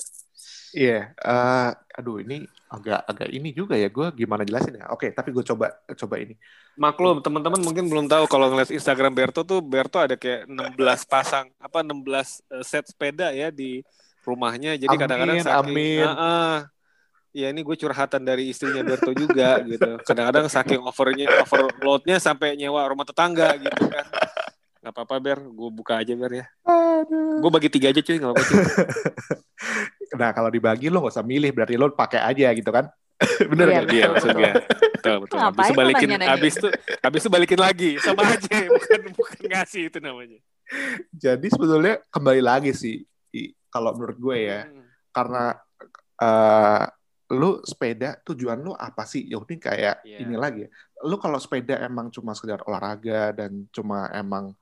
[0.74, 4.90] Iya, yeah, uh, aduh ini agak agak ini juga ya gue gimana jelasin ya.
[4.90, 6.34] Oke, okay, tapi gue coba coba ini.
[6.74, 10.74] Maklum, teman-teman mungkin belum tahu kalau ngeliat Instagram Berto tuh Berto ada kayak 16
[11.06, 13.86] pasang apa 16 eh, set sepeda ya di
[14.26, 14.74] rumahnya.
[14.74, 16.06] Jadi kadang-kadang saking amin.
[16.10, 16.54] Uh, uh,
[17.34, 19.98] ya ini gue curhatan dari istrinya Berto juga gitu.
[20.06, 24.06] Kadang-kadang saking overnya overloadnya sampai nyewa rumah tetangga gitu kan.
[24.84, 26.46] Gak apa-apa Ber, gue buka aja Ber ya.
[27.42, 28.62] Gue bagi tiga aja cuy, gak apa-apa cuy.
[30.20, 32.86] nah kalau dibagi lo gak usah milih, berarti lo pakai aja gitu kan.
[33.50, 34.52] Bener iya, Betul, maksudnya.
[34.94, 35.36] Betul, betul.
[35.40, 36.68] Habis itu balikin, habis itu,
[37.02, 37.90] habis itu balikin lagi.
[37.98, 40.38] Sama aja, bukan, bukan ngasih itu namanya.
[41.12, 43.02] Jadi sebetulnya kembali lagi sih,
[43.68, 44.84] kalau menurut gue ya, hmm.
[45.12, 45.44] karena
[46.20, 46.84] uh,
[47.34, 49.26] lu sepeda tujuan lu apa sih?
[49.26, 50.22] Ya ini kayak yeah.
[50.22, 50.64] ini lagi.
[51.02, 54.54] Lu kalau sepeda emang cuma sekedar olahraga dan cuma emang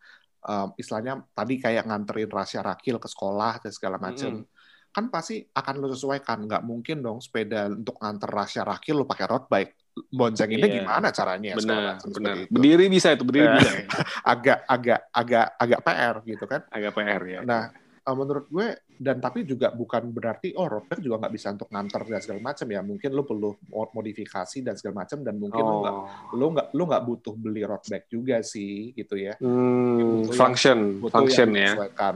[0.43, 4.43] um, istilahnya tadi kayak nganterin rahasia rakil ke sekolah dan segala macam.
[4.43, 4.91] Mm -hmm.
[4.93, 6.49] Kan pasti akan lu sesuaikan.
[6.49, 9.73] Nggak mungkin dong sepeda untuk nganter rahasia rakil lu pakai road bike.
[10.09, 10.77] Boncenginnya yeah.
[10.81, 11.53] gimana caranya?
[11.53, 12.35] Benar, benar.
[12.49, 12.53] Itu.
[12.57, 13.71] Berdiri bisa itu, berdiri bisa.
[14.33, 16.61] agak agak agak agak PR gitu kan.
[16.73, 17.41] Agak PR ya.
[17.45, 17.69] Nah,
[18.09, 22.03] menurut gue dan tapi juga bukan berarti oh road bike juga nggak bisa untuk nganter
[22.07, 25.69] dan segala macam ya mungkin lo perlu modifikasi dan segala macam dan mungkin oh.
[25.69, 25.97] lo nggak
[26.39, 31.11] lo nggak lo nggak butuh beli road bike juga sih gitu ya hmm, function yang,
[31.11, 31.73] function ya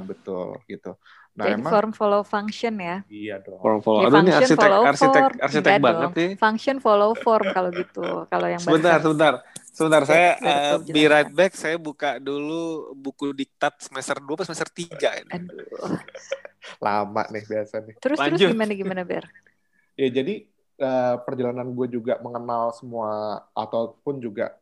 [0.06, 0.94] betul gitu
[1.36, 2.96] Nah, Jadi emang, form follow function ya.
[3.12, 3.60] Iya dong.
[3.60, 4.00] Form follow.
[4.00, 6.30] Ya, Aduh, ini arsitek arsitek arsitek banget nih.
[6.40, 8.24] Function follow form kalau gitu.
[8.32, 9.44] Kalau yang Sebentar, sebentar.
[9.76, 11.52] Sebentar, ya, saya uh, be right back.
[11.52, 15.32] Saya buka dulu buku diktat semester 2 atau semester 3 ini.
[15.36, 16.00] Aduh.
[16.86, 17.94] Lama nih biasa nih.
[17.98, 18.38] Terus Lanjut.
[18.38, 19.24] terus gimana gimana Ber?
[20.00, 20.46] ya jadi
[20.80, 24.54] uh, perjalanan gue juga mengenal semua ataupun juga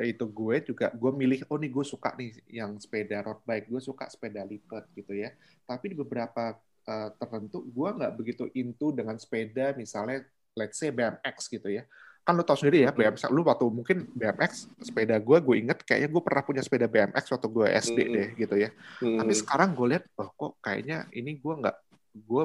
[0.00, 3.80] itu gue juga gue milih oh nih gue suka nih yang sepeda road bike gue
[3.80, 5.36] suka sepeda lipat gitu ya
[5.68, 6.56] tapi di beberapa
[6.88, 10.24] uh, tertentu gue nggak begitu into dengan sepeda misalnya
[10.56, 11.84] let's say BMX gitu ya
[12.22, 16.06] kan lu tau sendiri ya BMX lu waktu mungkin BMX sepeda gue gue inget kayaknya
[16.06, 18.12] gue pernah punya sepeda BMX waktu gue SD hmm.
[18.14, 18.70] deh gitu ya
[19.02, 19.18] hmm.
[19.18, 21.76] tapi sekarang gue lihat oh kok kayaknya ini gue nggak
[22.14, 22.44] gue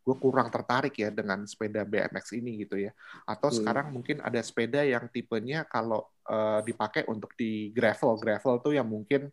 [0.00, 2.96] gue kurang tertarik ya dengan sepeda BMX ini gitu ya
[3.28, 3.56] atau hmm.
[3.60, 8.88] sekarang mungkin ada sepeda yang tipenya kalau uh, dipakai untuk di gravel gravel tuh yang
[8.88, 9.28] mungkin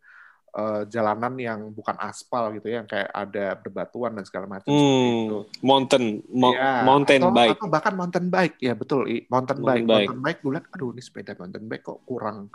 [0.57, 5.17] uh, jalanan yang bukan aspal gitu ya, yang kayak ada berbatuan dan segala macam hmm,
[5.29, 5.39] itu.
[5.61, 7.57] Mountain, mo ya, mountain atau, bike.
[7.61, 9.85] Atau bahkan mountain bike, ya betul, mountain, mountain bike.
[9.85, 10.09] bike.
[10.09, 12.49] Mountain bike gue lihat, aduh ini sepeda mountain bike kok kurang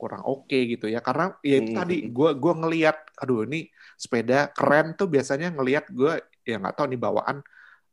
[0.00, 1.80] kurang oke okay gitu ya karena ya itu hmm.
[1.84, 3.68] tadi gue gue ngelihat aduh ini
[4.00, 7.44] sepeda keren tuh biasanya ngelihat gue ya nggak tahu nih bawaan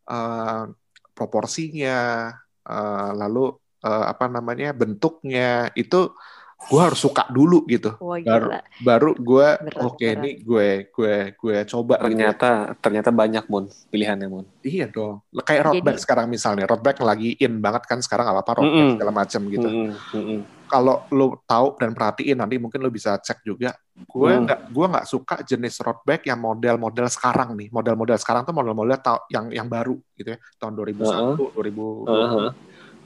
[0.07, 0.71] uh,
[1.11, 2.31] proporsinya
[2.63, 3.51] uh, lalu
[3.83, 6.15] uh, apa namanya bentuknya itu
[6.57, 8.49] gue harus suka dulu gitu Wah, baru
[8.81, 12.81] baru gue oke okay, ini gue gue gue coba ternyata gitu.
[12.81, 17.37] ternyata banyak mun pilihannya mun iya dong kayak road bike sekarang misalnya road bike lagi
[17.39, 18.91] in banget kan sekarang apa apa road mm -hmm.
[18.97, 20.39] segala macam gitu mm -hmm.
[20.67, 24.41] kalau lo tahu dan perhatiin nanti mungkin lo bisa cek juga gue mm.
[24.49, 24.69] nggak mm.
[24.73, 28.97] gue nggak suka jenis road bike yang model-model sekarang nih model-model sekarang tuh model-model
[29.29, 31.53] yang yang baru gitu ya tahun 2001 uh -huh.
[31.53, 32.49] 2000 uh -huh.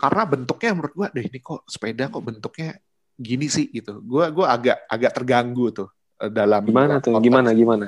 [0.01, 2.73] karena bentuknya menurut gue deh ini kok sepeda kok bentuknya
[3.21, 4.01] gini sih gitu.
[4.01, 7.25] Gue gua agak agak terganggu tuh eh, dalam gimana tuh konteks.
[7.29, 7.87] gimana gimana.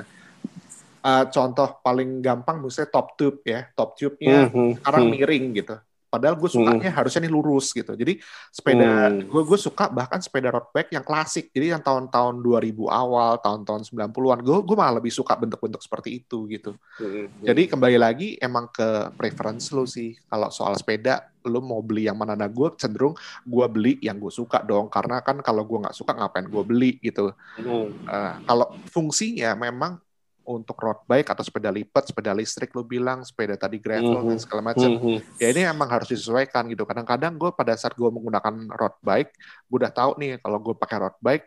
[1.04, 4.68] Uh, contoh paling gampang misalnya top tube ya, top tube-nya mm -hmm.
[4.80, 5.12] sekarang hmm.
[5.12, 5.76] miring gitu.
[6.14, 6.98] Padahal gue sukanya hmm.
[7.02, 7.90] harusnya ini lurus gitu.
[7.98, 8.22] Jadi
[8.54, 9.26] sepeda hmm.
[9.26, 11.50] gue gue suka bahkan sepeda road bike yang klasik.
[11.50, 14.38] Jadi yang tahun-tahun 2000 awal, tahun-tahun 90-an.
[14.46, 16.78] Gue gue malah lebih suka bentuk-bentuk seperti itu gitu.
[17.02, 17.26] Hmm.
[17.42, 20.14] Jadi kembali lagi emang ke preference lo sih.
[20.30, 22.38] Kalau soal sepeda lo mau beli yang mana?
[22.38, 24.86] Nah gue cenderung gue beli yang gue suka dong.
[24.86, 27.34] Karena kan kalau gue nggak suka ngapain gue beli gitu.
[27.58, 27.90] Hmm.
[28.06, 29.98] Uh, kalau fungsinya memang
[30.44, 34.30] untuk road bike atau sepeda lipat, sepeda listrik lu bilang, sepeda tadi gravel mm -hmm.
[34.30, 34.88] dan segala macam.
[34.88, 35.16] Mm -hmm.
[35.40, 36.84] Ya ini emang harus disesuaikan gitu.
[36.84, 39.32] Kadang-kadang gue pada saat gue menggunakan road bike,
[39.68, 41.46] gue udah tahu nih kalau gue pakai road bike,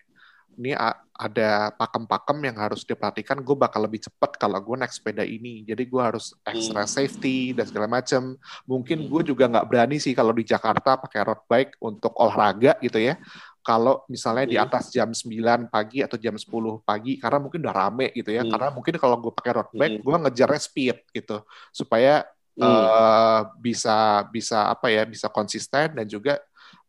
[0.58, 0.74] ini
[1.18, 3.38] ada pakem-pakem yang harus diperhatikan.
[3.46, 5.62] Gue bakal lebih cepat kalau gue naik sepeda ini.
[5.62, 6.90] Jadi gue harus extra mm.
[6.90, 8.34] safety dan segala macam.
[8.66, 12.98] Mungkin gue juga nggak berani sih kalau di Jakarta pakai road bike untuk olahraga gitu
[12.98, 13.22] ya
[13.68, 14.64] kalau misalnya di iya.
[14.64, 16.48] atas jam 9 pagi atau jam 10
[16.88, 18.48] pagi karena mungkin udah rame gitu ya.
[18.48, 18.52] Hmm.
[18.56, 20.04] Karena mungkin kalau gue pakai road bike, hmm.
[20.08, 21.44] gue ngejarnya speed gitu
[21.76, 22.24] supaya
[22.56, 22.64] hmm.
[22.64, 26.40] uh, bisa bisa apa ya bisa konsisten dan juga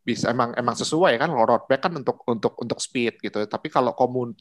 [0.06, 3.68] bisa emang emang sesuai kan kalau road bike kan untuk untuk untuk speed gitu tapi
[3.68, 3.92] kalau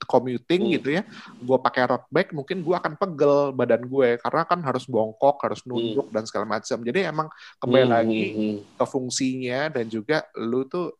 [0.08, 0.74] commuting hmm.
[0.80, 1.04] gitu ya
[1.42, 5.60] gue pakai road bike mungkin gue akan pegel badan gue karena kan harus bongkok harus
[5.66, 5.68] hmm.
[5.68, 6.16] nunduk hmm.
[6.16, 7.28] dan segala macam jadi emang
[7.60, 7.92] kembali hmm.
[7.92, 8.58] lagi hmm, hmm.
[8.80, 10.96] ke fungsinya dan juga lu tuh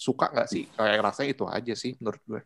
[0.00, 2.40] suka nggak sih kayak rasanya itu aja sih menurut gue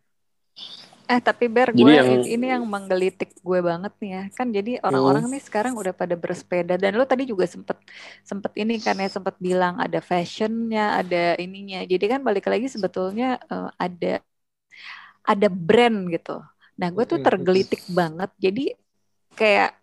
[1.05, 2.25] Eh tapi Ber, gue yang...
[2.25, 4.23] ini yang menggelitik gue banget nih ya.
[4.33, 5.33] Kan jadi orang-orang hmm.
[5.37, 7.77] nih sekarang udah pada bersepeda dan lo tadi juga sempet
[8.25, 11.85] sempet ini kan ya sempet bilang ada fashionnya, ada ininya.
[11.85, 14.17] Jadi kan balik lagi sebetulnya uh, ada
[15.21, 16.41] ada brand gitu.
[16.81, 18.33] Nah gue tuh tergelitik banget.
[18.41, 18.73] Jadi
[19.37, 19.77] kayak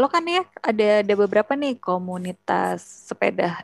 [0.00, 3.60] lo kan ya ada ada beberapa nih komunitas sepeda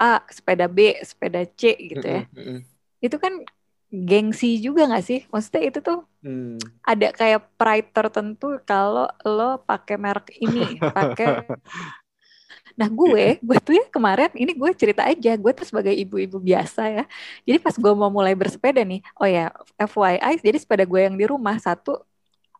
[0.00, 2.24] A, sepeda B, sepeda C gitu ya.
[3.02, 3.42] Itu kan
[3.92, 5.20] gengsi juga gak sih?
[5.28, 6.56] Maksudnya itu tuh hmm.
[6.80, 11.44] ada kayak pride tertentu kalau lo pakai merek ini, pakai
[12.72, 16.88] Nah gue, gue tuh ya kemarin ini gue cerita aja, gue tuh sebagai ibu-ibu biasa
[16.88, 17.04] ya.
[17.44, 21.28] Jadi pas gue mau mulai bersepeda nih, oh ya FYI, jadi sepeda gue yang di
[21.28, 22.00] rumah satu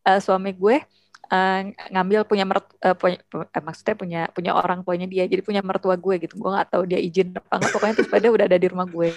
[0.04, 0.84] uh, suami gue
[1.30, 1.60] uh,
[1.92, 5.94] ngambil punya mert uh, punya, uh, maksudnya punya punya orang tuanya dia jadi punya mertua
[5.94, 6.34] gue gitu.
[6.40, 9.08] Gue nggak tahu dia izin apa enggak pokoknya tuh sepeda udah ada di rumah gue.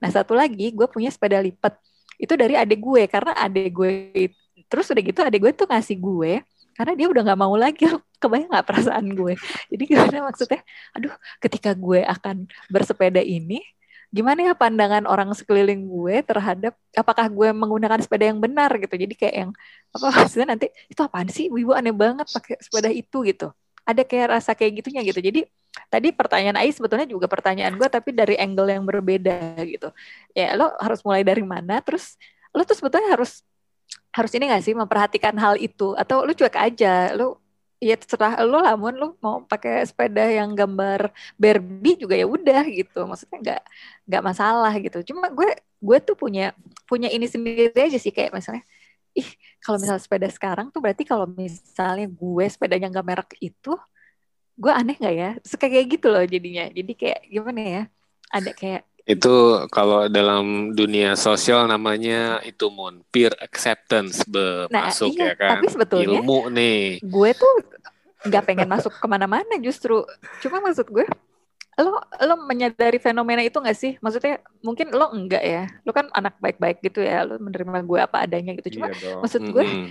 [0.00, 1.76] Nah satu lagi gue punya sepeda lipat.
[2.16, 3.90] Itu dari adik gue karena adik gue
[4.70, 6.40] terus udah gitu adik gue tuh ngasih gue
[6.72, 7.84] karena dia udah nggak mau lagi
[8.22, 9.34] kebayang nggak perasaan gue?
[9.68, 10.60] Jadi gimana maksudnya?
[10.96, 11.12] Aduh
[11.42, 13.60] ketika gue akan bersepeda ini
[14.12, 18.92] gimana ya pandangan orang sekeliling gue terhadap apakah gue menggunakan sepeda yang benar gitu?
[18.92, 19.50] Jadi kayak yang
[19.90, 21.48] apa maksudnya nanti itu apaan sih?
[21.48, 23.48] Ibu aneh banget pakai sepeda itu gitu.
[23.88, 25.18] Ada kayak rasa kayak gitunya gitu.
[25.18, 25.40] Jadi
[25.88, 29.88] tadi pertanyaan Ais sebetulnya juga pertanyaan gue tapi dari angle yang berbeda gitu.
[30.36, 31.80] Ya lo harus mulai dari mana?
[31.82, 32.14] Terus
[32.52, 33.42] lo tuh sebetulnya harus
[34.12, 35.96] harus ini gak sih memperhatikan hal itu?
[35.96, 37.16] Atau lo cuek aja?
[37.16, 37.41] Lo
[37.82, 38.94] ya terserah lo lah mun.
[38.94, 42.98] Lo mau pakai sepeda yang gambar Barbie juga ya udah gitu.
[43.10, 43.62] Maksudnya nggak
[44.06, 44.98] nggak masalah gitu.
[45.10, 45.50] Cuma gue
[45.82, 46.54] gue tuh punya
[46.86, 48.14] punya ini sendiri aja sih.
[48.14, 48.62] Kayak misalnya
[49.18, 49.28] ih
[49.60, 53.74] kalau misalnya sepeda sekarang tuh berarti kalau misalnya gue sepedanya nggak merek itu
[54.62, 55.30] gue aneh nggak ya?
[55.42, 56.64] Suka kayak gitu loh jadinya.
[56.70, 57.82] Jadi kayak gimana ya?
[58.32, 59.34] Ada kayak itu
[59.74, 65.50] kalau dalam dunia sosial namanya itu mon peer acceptance be nah, masuk iya, ya kan.
[65.58, 67.02] Tapi sebetulnya ilmu nih.
[67.02, 67.54] Gue tuh
[68.22, 70.06] nggak pengen masuk ke mana-mana justru.
[70.38, 71.06] Cuma maksud gue
[71.82, 73.98] lo lo menyadari fenomena itu gak sih?
[73.98, 75.66] Maksudnya mungkin lo enggak ya.
[75.82, 77.26] Lo kan anak baik-baik gitu ya.
[77.26, 78.78] Lo menerima gue apa adanya gitu.
[78.78, 79.88] Cuma iya maksud gue, mm -hmm.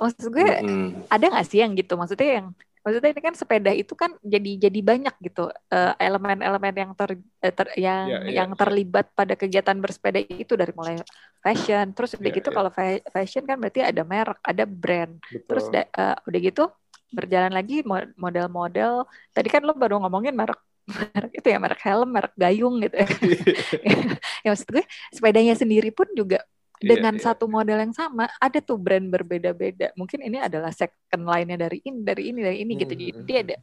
[0.00, 0.88] maksud gue mm -hmm.
[1.12, 1.92] ada gak sih yang gitu?
[2.00, 2.46] Maksudnya yang
[2.86, 7.10] maksudnya ini kan sepeda itu kan jadi jadi banyak gitu eh, elemen-elemen uh, yang ter,
[7.18, 8.58] uh, ter yang yeah, yeah, yang iya.
[8.62, 11.02] terlibat pada kegiatan bersepeda itu dari mulai
[11.42, 12.56] fashion terus udah yeah, gitu yeah.
[12.62, 12.70] kalau
[13.10, 15.42] fashion kan berarti ada merek ada brand Betul.
[15.50, 16.70] terus uh, udah gitu
[17.10, 17.82] berjalan lagi
[18.14, 19.02] model-model
[19.34, 20.62] tadi kan lo baru ngomongin merek
[21.14, 23.08] merek itu ya merek helm merek gayung gitu ya,
[24.46, 26.46] ya maksud gue sepedanya sendiri pun juga
[26.80, 27.26] dengan yeah, yeah.
[27.32, 29.92] satu model yang sama ada tuh brand berbeda-beda.
[29.96, 32.92] Mungkin ini adalah second line-nya dari ini dari ini dari ini gitu.
[32.92, 33.42] Jadi hmm.
[33.44, 33.56] ada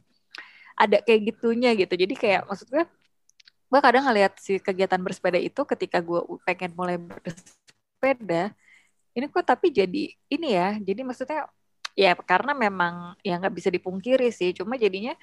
[0.74, 1.94] ada kayak gitunya gitu.
[1.94, 2.84] Jadi kayak maksud gue
[3.64, 8.54] gue kadang ngeliat si kegiatan bersepeda itu ketika gue pengen mulai bersepeda
[9.14, 10.74] ini kok tapi jadi ini ya.
[10.82, 11.46] Jadi maksudnya
[11.94, 14.50] ya karena memang ya nggak bisa dipungkiri sih.
[14.58, 15.14] Cuma jadinya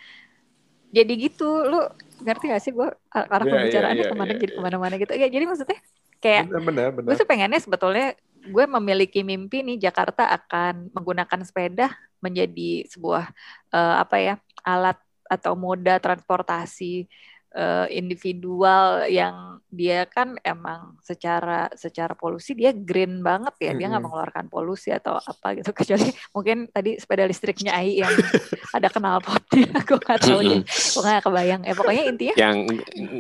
[0.96, 1.68] jadi gitu.
[1.68, 1.84] Lu
[2.24, 4.62] ngerti gak sih gue arah yeah, iya, pembicaraannya yeah, yeah, ke mana yeah, jadi ke
[4.64, 5.12] mana-mana gitu.
[5.20, 5.80] Ya jadi maksudnya
[6.22, 7.10] kayak bener, bener.
[7.12, 11.90] gue tuh pengennya sebetulnya gue memiliki mimpi nih Jakarta akan menggunakan sepeda
[12.22, 13.30] menjadi sebuah
[13.74, 17.10] uh, apa ya alat atau moda transportasi
[17.56, 23.72] uh, individual yang dia kan emang secara secara polusi dia green banget ya.
[23.72, 25.72] Dia nggak mengeluarkan polusi atau apa gitu.
[25.80, 28.12] Kecuali mungkin tadi sepeda listriknya Ai yang
[28.78, 31.62] ada kenal potnya aku nggak tahu mm gue nggak kebayang.
[31.64, 32.56] Ya pokoknya intinya yang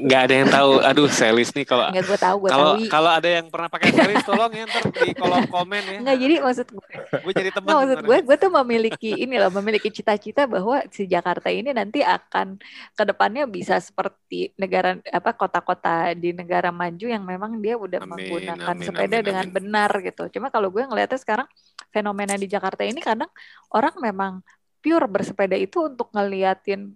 [0.05, 0.71] nggak ada yang tahu.
[0.83, 4.23] Aduh selis nih kalau nggak gue tahu gue kalau kalau ada yang pernah pakai selis
[4.27, 5.99] tolong ya ntar di kolom komen ya.
[6.03, 9.87] Nggak jadi maksud gue gue jadi teman maksud gue gue tuh memiliki ini loh memiliki
[9.87, 12.59] cita-cita bahwa si Jakarta ini nanti akan
[12.91, 14.20] ke depannya bisa seperti
[14.55, 19.27] negara apa kota-kota di negara maju yang memang dia udah amin, menggunakan amin, sepeda amin,
[19.27, 19.55] dengan amin.
[19.59, 20.23] benar gitu.
[20.31, 21.47] Cuma kalau gue ngelihatnya sekarang
[21.91, 23.29] fenomena di Jakarta ini kadang
[23.75, 24.33] orang memang
[24.81, 26.95] pure bersepeda itu untuk ngeliatin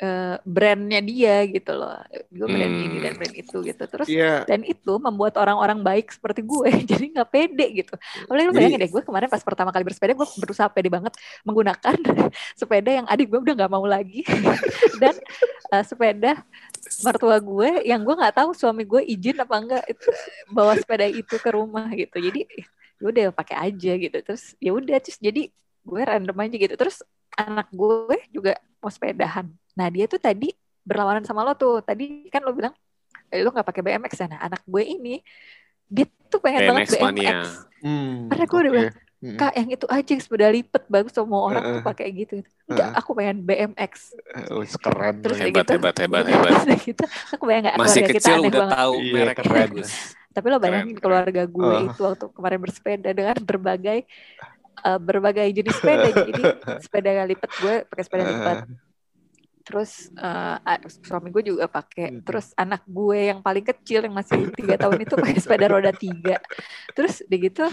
[0.00, 1.96] uh, brandnya dia gitu loh
[2.28, 2.86] gue brand hmm.
[2.88, 4.44] ini dan brand itu gitu terus yeah.
[4.44, 7.94] dan itu membuat orang-orang baik seperti gue jadi nggak pede gitu
[8.28, 11.12] Oleh lu bayangin deh gue kemarin pas pertama kali bersepeda gue berusaha pede banget
[11.44, 11.96] menggunakan
[12.60, 14.24] sepeda yang adik gue udah nggak mau lagi
[15.02, 15.14] dan
[15.72, 16.40] uh, sepeda
[17.02, 20.08] mertua gue yang gue nggak tahu suami gue izin apa enggak itu
[20.50, 22.46] bawa sepeda itu ke rumah gitu jadi
[22.96, 25.50] ya udah pakai aja gitu terus ya udah terus jadi
[25.86, 27.02] gue random aja gitu terus
[27.36, 30.50] anak gue juga mau sepedahan Nah dia tuh tadi
[30.82, 31.84] berlawanan sama lo tuh.
[31.84, 32.72] Tadi kan lo bilang
[33.28, 35.20] eh, lu nggak pakai BMX ya nah anak gue ini
[35.86, 37.38] dia tuh pengen BMX banget BMX mania.
[37.84, 38.64] Hmm, karena gue okay.
[38.64, 42.44] udah bilang kak yang itu aja sepeda lipat bagus semua orang uh, tuh pakai gitu.
[42.68, 46.52] Enggak uh, aku pengen BMX uh, keren terus hebat, gitu, hebat hebat hebat.
[46.52, 48.76] Hebat gitu aku bayang gak masih kecil kita udah banget.
[48.76, 49.70] tahu iya, merek keren.
[50.36, 51.86] Tapi lo bayangin keren, keluarga gue uh.
[51.88, 53.98] itu waktu kemarin bersepeda dengan berbagai
[54.84, 56.08] uh, berbagai jenis sepeda.
[56.12, 56.42] Jadi
[56.84, 58.56] sepeda lipat gue pakai sepeda lipat.
[59.66, 60.60] Terus uh,
[61.08, 62.20] suami gue juga pakai.
[62.20, 66.36] Terus anak gue yang paling kecil yang masih tiga tahun itu pakai sepeda roda tiga.
[66.92, 67.64] Terus di gitu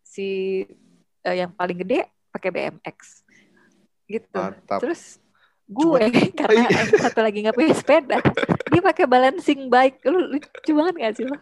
[0.00, 0.64] si
[1.26, 3.26] uh, yang paling gede pakai BMX
[4.06, 4.78] gitu Mantap.
[4.78, 5.18] terus
[5.66, 5.98] gue Cuma,
[6.46, 6.82] karena iya.
[7.02, 8.18] satu lagi nggak punya sepeda
[8.70, 11.36] dia pakai balancing bike lu lucu banget gak sih lo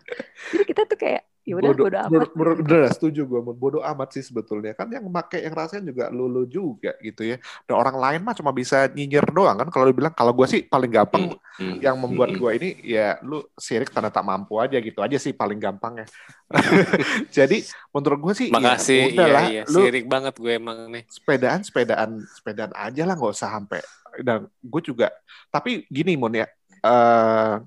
[0.57, 2.29] jadi kita tuh kayak ya udah bodo, bodo amat.
[2.33, 4.73] Bodo, setuju gue, bodo amat sih sebetulnya.
[4.73, 7.37] Kan yang make yang rasain juga lulu juga gitu ya.
[7.69, 9.69] Dan orang lain mah cuma bisa nyinyir doang kan.
[9.69, 12.41] Kalau bilang kalau gue sih paling gampang hmm, hmm, yang membuat hmm.
[12.41, 16.07] gue ini ya lu sirik karena tak mampu aja gitu aja sih paling gampang ya.
[17.37, 17.61] Jadi
[17.93, 19.63] menurut gue sih ya Makasih, ya, udahlah, iya, iya.
[19.69, 21.05] lu sirik banget gue emang nih.
[21.13, 23.85] Sepedaan, sepedaan, sepedaan aja lah nggak usah sampai.
[24.15, 25.11] Dan gue juga,
[25.51, 26.47] tapi gini Mon ya,
[26.87, 27.59] uh,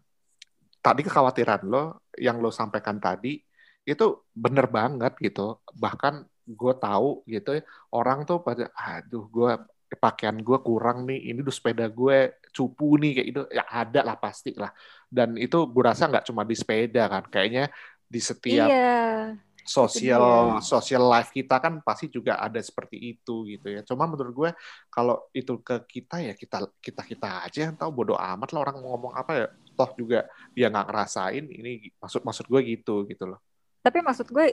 [0.79, 3.46] tadi kekhawatiran lo yang lo sampaikan tadi
[3.87, 5.63] itu bener banget gitu.
[5.71, 7.63] Bahkan gue tahu gitu ya,
[7.95, 9.51] orang tuh pada aduh gue
[9.95, 14.17] pakaian gue kurang nih ini tuh sepeda gue cupu nih kayak itu ya ada lah
[14.19, 14.71] pasti lah.
[15.07, 17.71] Dan itu gue rasa nggak cuma di sepeda kan kayaknya
[18.07, 23.81] di setiap iya, sosial sosial life kita kan pasti juga ada seperti itu gitu ya.
[23.87, 24.49] Cuma menurut gue
[24.91, 28.77] kalau itu ke kita ya kita kita kita aja yang tahu bodoh amat lah orang
[28.83, 29.47] ngomong apa ya.
[29.77, 33.39] Toh juga dia nggak ngerasain ini maksud maksud gue gitu gitu loh
[33.87, 34.45] tapi maksud gue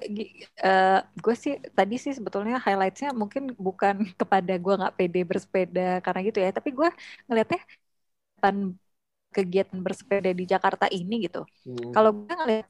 [0.63, 6.21] uh, gue sih tadi sih sebetulnya highlightnya mungkin bukan kepada gue nggak pede bersepeda karena
[6.23, 6.51] gitu ya.
[6.55, 6.89] Tapi gue
[7.27, 7.61] ngelihatnya
[8.39, 8.57] pan
[9.35, 11.43] kegiatan bersepeda di Jakarta ini gitu.
[11.67, 11.91] Hmm.
[11.91, 12.67] kalau gue ngeliat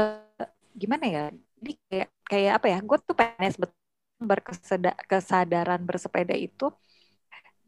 [0.00, 1.24] uh, gimana ya?
[1.60, 2.78] Ini kayak kayak apa ya?
[2.80, 3.84] Gue tuh pengen sebetulnya
[5.04, 6.72] berkesadaran bersepeda itu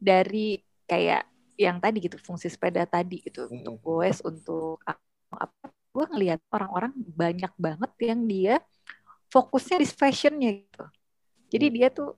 [0.01, 0.57] dari
[0.89, 1.29] kayak
[1.61, 3.45] yang tadi gitu fungsi sepeda tadi gitu.
[3.45, 3.61] Hmm.
[3.61, 4.81] untuk gue untuk
[5.29, 8.55] apa gue ngelihat orang-orang banyak banget yang dia
[9.29, 10.85] fokusnya di fashionnya gitu.
[11.49, 11.75] Jadi hmm.
[11.75, 12.09] dia tuh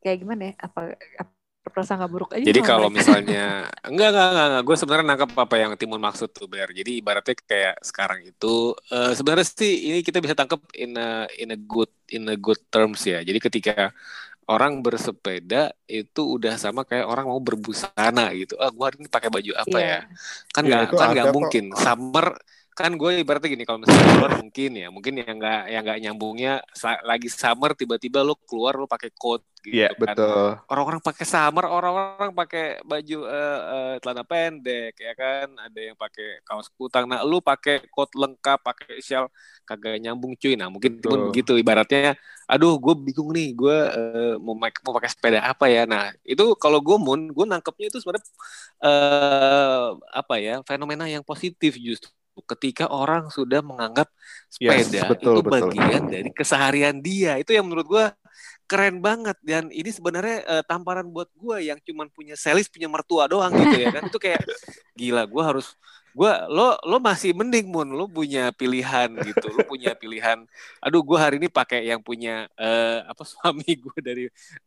[0.00, 0.80] kayak gimana ya apa,
[1.20, 4.64] apa prasangka buruk aja jadi kalau misalnya enggak enggak enggak, enggak.
[4.64, 6.72] gue sebenarnya nangkep apa yang Timun maksud tuh Ber.
[6.72, 11.52] Jadi ibaratnya kayak sekarang itu uh, sebenarnya sih ini kita bisa tangkap in a in
[11.52, 13.20] a good in a good terms ya.
[13.20, 13.92] Jadi ketika
[14.50, 18.58] orang bersepeda itu udah sama kayak orang mau berbusana gitu.
[18.58, 19.86] Ah gue hari ini pakai baju apa yeah.
[19.86, 20.00] ya?
[20.50, 21.64] Kan iya, nggak yeah, kan nggak mungkin.
[21.76, 22.26] Summer
[22.74, 26.52] kan gue ibaratnya gini kalau misalnya keluar mungkin ya mungkin yang nggak yang nggak nyambungnya
[27.04, 30.16] lagi summer tiba-tiba lo keluar lo pakai coat gitu yeah, kan.
[30.16, 30.48] betul.
[30.72, 35.52] Orang-orang pakai summer orang-orang pakai baju uh, uh, celana pendek ya kan.
[35.60, 37.04] Ada yang pakai kaos kutang.
[37.04, 39.28] Nah lo pakai coat lengkap pakai shell
[39.68, 40.56] kagak nyambung cuy.
[40.56, 41.60] Nah mungkin pun begitu.
[41.60, 42.16] Ibaratnya
[42.50, 45.84] aduh gue bingung nih gue uh, mau mau pakai sepeda apa ya.
[45.84, 48.24] Nah itu kalau gue mun gue nangkepnya itu sebenarnya
[48.80, 52.08] uh, apa ya fenomena yang positif justru
[52.46, 54.08] ketika orang sudah menganggap
[54.48, 55.50] sepeda yes, betul, itu betul.
[55.70, 57.36] bagian dari keseharian dia.
[57.38, 58.04] Itu yang menurut gue
[58.70, 59.36] keren banget.
[59.42, 63.76] Dan ini sebenarnya uh, tamparan buat gue yang cuman punya selis punya mertua doang gitu
[63.82, 64.06] ya kan.
[64.06, 64.42] Itu kayak
[64.94, 65.74] gila gue harus
[66.10, 69.46] gue lo lo masih mending mun lo punya pilihan gitu.
[69.50, 70.42] Lo punya pilihan
[70.82, 74.24] aduh gue hari ini pakai yang punya uh, apa suami gue dari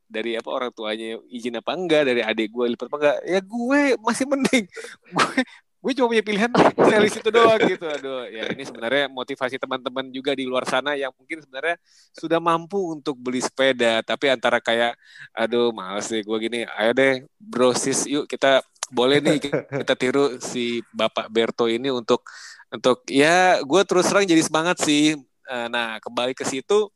[0.08, 3.18] dari apa orang tuanya izin apa enggak dari adik gue lipat apa enggak.
[3.28, 4.66] Ya gue masih mending.
[5.12, 5.36] Gue
[5.84, 6.48] gue cuma punya pilihan
[6.80, 7.84] selis itu doang gitu.
[7.84, 11.76] Aduh ya ini sebenarnya motivasi teman-teman juga di luar sana yang mungkin sebenarnya
[12.16, 14.00] sudah mampu untuk beli sepeda.
[14.00, 14.96] Tapi antara kayak
[15.36, 18.64] aduh males deh gue gini ayo deh brosis yuk kita
[18.96, 19.44] boleh nih
[19.84, 22.24] kita tiru si bapak Berto ini untuk
[22.72, 25.20] untuk ya gue terus terang jadi semangat sih.
[25.44, 26.88] Eh, nah kembali ke situ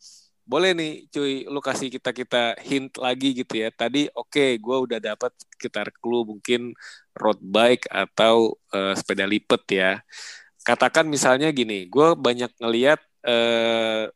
[0.47, 3.69] boleh nih cuy lu kasih kita kita hint lagi gitu ya.
[3.69, 6.71] Tadi oke okay, gue udah dapat sekitar clue mungkin
[7.13, 9.91] road bike atau uh, sepeda lipat ya.
[10.63, 14.07] Katakan misalnya gini gue banyak ngeliat uh,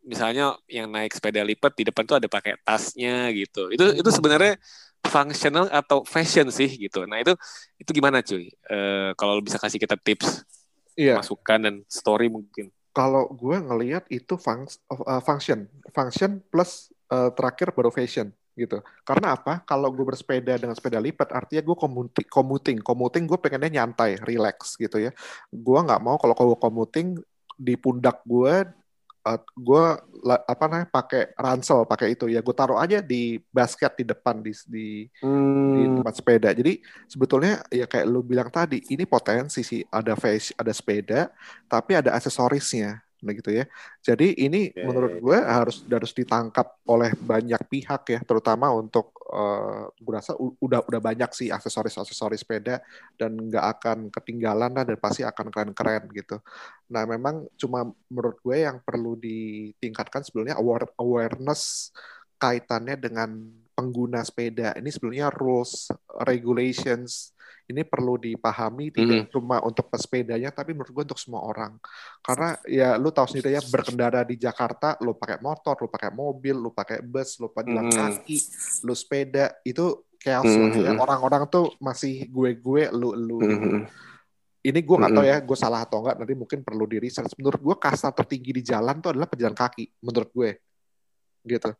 [0.00, 3.68] misalnya yang naik sepeda lipat di depan tuh ada pakai tasnya gitu.
[3.68, 4.56] Itu itu sebenarnya
[5.04, 7.04] functional atau fashion sih gitu.
[7.04, 7.36] Nah itu
[7.76, 8.48] itu gimana cuy?
[8.64, 10.48] Uh, kalau bisa kasih kita tips
[10.96, 11.20] iya.
[11.20, 17.70] masukan dan story mungkin kalau gue ngelihat itu funks, uh, function, function plus uh, terakhir
[17.70, 18.82] baru fashion gitu.
[19.06, 19.62] Karena apa?
[19.62, 24.74] Kalau gue bersepeda dengan sepeda lipat, artinya gue commuting, commuting, commuting gue pengennya nyantai, relax
[24.74, 25.14] gitu ya.
[25.48, 27.16] Gue nggak mau kalau gue commuting
[27.60, 28.64] di pundak gue
[29.26, 29.84] uh, eh, gue
[30.24, 32.30] apa namanya pakai ransel pakai itu.
[32.30, 34.88] Ya gue taruh aja di basket di depan di di,
[35.24, 35.72] hmm.
[35.74, 36.48] di tempat sepeda.
[36.54, 39.82] Jadi sebetulnya ya kayak lu bilang tadi ini potensi sih.
[39.84, 41.32] Ada face ada sepeda
[41.66, 43.64] tapi ada aksesorisnya gitu ya.
[44.00, 44.84] Jadi ini okay.
[44.84, 50.84] menurut gue harus harus ditangkap oleh banyak pihak ya, terutama untuk uh, gue rasa udah
[50.88, 52.80] udah banyak sih aksesoris-aksesoris sepeda
[53.20, 56.40] dan nggak akan ketinggalan lah dan pasti akan keren-keren gitu.
[56.90, 60.58] Nah memang cuma menurut gue yang perlu ditingkatkan sebelumnya
[60.98, 61.94] awareness
[62.40, 63.30] kaitannya dengan
[63.80, 64.76] pengguna sepeda.
[64.76, 65.88] Ini sebenarnya rules,
[66.28, 67.32] regulations
[67.70, 69.30] ini perlu dipahami tidak mm.
[69.30, 71.78] cuma untuk pesepedanya tapi menurut gue untuk semua orang
[72.20, 76.58] karena ya lu tahu sendiri ya berkendara di Jakarta lu pakai motor lu pakai mobil
[76.58, 77.94] lu pakai bus lu pakai mm.
[77.94, 78.38] kaki
[78.82, 80.84] lu sepeda itu chaos mm -hmm.
[80.84, 83.80] ya orang-orang tuh masih gue-gue lu lu mm -hmm.
[84.66, 87.60] ini gue nggak tahu ya gue salah atau enggak nanti mungkin perlu di research menurut
[87.62, 90.50] gue kasta tertinggi di jalan tuh adalah pejalan kaki menurut gue
[91.48, 91.72] gitu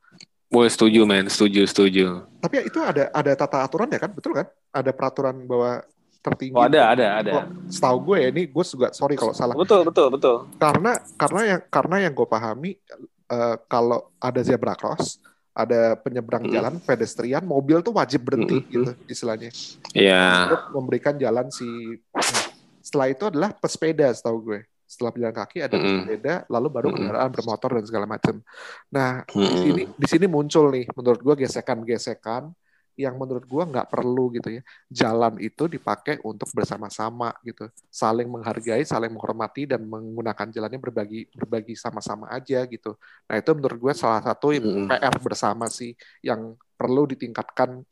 [0.50, 2.26] Gue setuju men, setuju, setuju.
[2.42, 4.50] Tapi itu ada ada tata aturan ya kan, betul kan?
[4.74, 5.86] Ada peraturan bahwa
[6.20, 6.58] tertinggi.
[6.58, 7.30] Oh, ada, ada, ada.
[7.38, 9.54] Oh, setahu gue ya, ini gue juga sorry kalau salah.
[9.54, 10.50] Betul, betul, betul.
[10.58, 12.70] Karena karena yang karena yang gue pahami
[13.30, 15.22] uh, kalau ada zebra cross,
[15.54, 16.52] ada penyeberang mm.
[16.52, 18.74] jalan pedestrian, mobil tuh wajib berhenti mm -hmm.
[18.74, 19.50] gitu istilahnya.
[19.94, 20.10] Iya.
[20.10, 20.38] Yeah.
[20.50, 21.66] Untuk memberikan jalan si.
[22.82, 24.60] Setelah itu adalah pesepeda, setahu gue
[24.90, 25.98] setelah pejalan kaki ada mm -hmm.
[26.02, 28.42] sepeda, lalu baru kendaraan bermotor dan segala macam.
[28.90, 29.46] Nah, mm -hmm.
[29.46, 32.50] di sini di sini muncul nih, menurut gue gesekan-gesekan
[32.98, 34.62] yang menurut gue nggak perlu gitu ya.
[34.90, 41.78] Jalan itu dipakai untuk bersama-sama gitu, saling menghargai, saling menghormati dan menggunakan jalannya berbagi berbagi
[41.78, 42.98] sama-sama aja gitu.
[43.30, 44.86] Nah itu menurut gue salah satu mm -hmm.
[44.90, 45.94] PR bersama sih
[46.26, 47.86] yang perlu ditingkatkan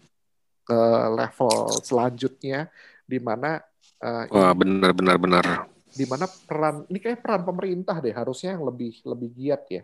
[0.67, 0.81] ke
[1.15, 2.69] level selanjutnya
[3.09, 3.57] di mana
[4.05, 5.45] uh, Wah benar benar benar
[5.93, 9.83] di mana peran ini kayak peran pemerintah deh harusnya yang lebih lebih giat ya.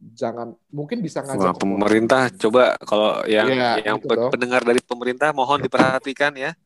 [0.00, 5.28] Jangan mungkin bisa ngajak Wah, pemerintah coba kalau yang ya, yang gitu pendengar dari pemerintah
[5.36, 6.56] mohon diperhatikan ya.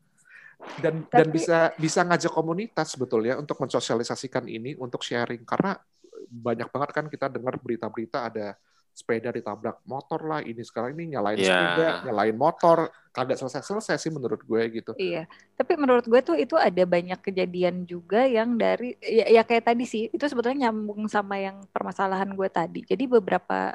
[0.78, 5.43] Dan Tapi, dan bisa bisa ngajak komunitas sebetulnya untuk mensosialisasikan ini untuk sharing.
[5.43, 5.74] Karena
[6.30, 8.55] banyak banget kan kita dengar berita-berita ada
[8.95, 11.51] sepeda ditabrak motor lah ini sekarang ini nyalain yeah.
[11.51, 12.78] sepeda nyalain motor
[13.11, 15.26] kagak selesai-selesai sih menurut gue gitu iya
[15.59, 19.82] tapi menurut gue tuh itu ada banyak kejadian juga yang dari ya, ya kayak tadi
[19.82, 23.74] sih itu sebetulnya nyambung sama yang permasalahan gue tadi jadi beberapa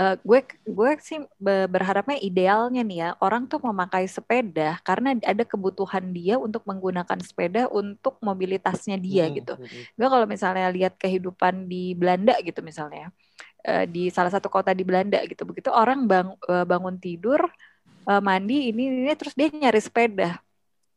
[0.00, 1.20] uh, gue gue sih
[1.68, 7.68] berharapnya idealnya nih ya orang tuh memakai sepeda karena ada kebutuhan dia untuk menggunakan sepeda
[7.68, 9.54] untuk mobilitasnya dia hmm, gitu.
[9.58, 9.82] Hmm.
[9.98, 13.12] Gue kalau misalnya lihat kehidupan di Belanda gitu misalnya
[13.66, 15.46] uh, di salah satu kota di Belanda gitu.
[15.46, 17.46] Begitu orang bang, uh, bangun tidur,
[18.06, 20.38] uh, mandi ini ini terus dia nyari sepeda.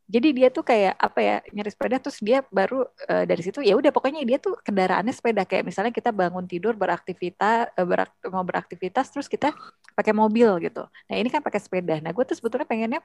[0.06, 2.86] Jadi dia tuh kayak apa ya nyari sepeda terus dia baru
[3.26, 7.74] dari situ ya udah pokoknya dia tuh kendaraannya sepeda kayak misalnya kita bangun tidur beraktivitas
[7.74, 9.50] uh, mau beraktivitas terus kita
[9.98, 10.86] pakai mobil gitu.
[11.10, 11.98] Nah ini kan pakai sepeda.
[12.06, 13.02] Nah gue tuh sebetulnya pengennya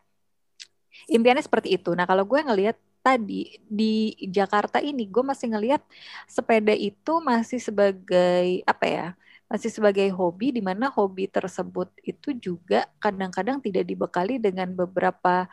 [1.08, 1.96] impiannya seperti itu.
[1.96, 5.80] Nah kalau gue ngelihat tadi di Jakarta ini gue masih ngelihat
[6.28, 9.06] sepeda itu masih sebagai apa ya?
[9.50, 15.50] Masih sebagai hobi di mana hobi tersebut itu juga kadang-kadang tidak dibekali dengan beberapa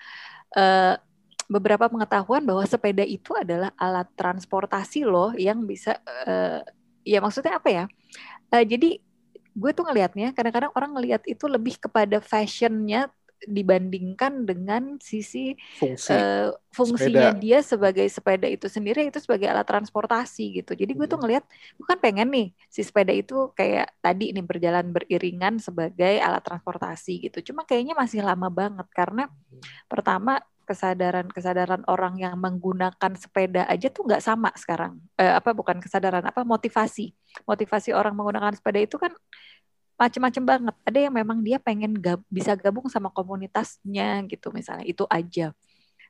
[0.53, 0.95] uh,
[1.49, 6.61] beberapa pengetahuan bahwa sepeda itu adalah alat transportasi loh yang bisa uh,
[7.01, 7.83] ya maksudnya apa ya?
[8.53, 9.01] Uh, jadi
[9.57, 13.09] gue tuh ngelihatnya kadang-kadang orang ngelihat itu lebih kepada fashionnya
[13.45, 16.15] dibandingkan dengan sisi Fungsi.
[16.15, 17.41] uh, fungsinya sepeda.
[17.41, 20.73] dia sebagai sepeda itu sendiri itu sebagai alat transportasi gitu.
[20.73, 21.45] Jadi gue tuh ngelihat
[21.77, 27.29] gue kan pengen nih si sepeda itu kayak tadi nih berjalan beriringan sebagai alat transportasi
[27.29, 27.53] gitu.
[27.53, 29.29] Cuma kayaknya masih lama banget karena
[29.85, 34.99] pertama kesadaran-kesadaran orang yang menggunakan sepeda aja tuh nggak sama sekarang.
[35.15, 37.15] Eh, apa bukan kesadaran apa motivasi.
[37.47, 39.15] Motivasi orang menggunakan sepeda itu kan
[39.97, 40.75] macem-macem banget.
[40.85, 45.51] Ada yang memang dia pengen gab bisa gabung sama komunitasnya gitu misalnya itu aja.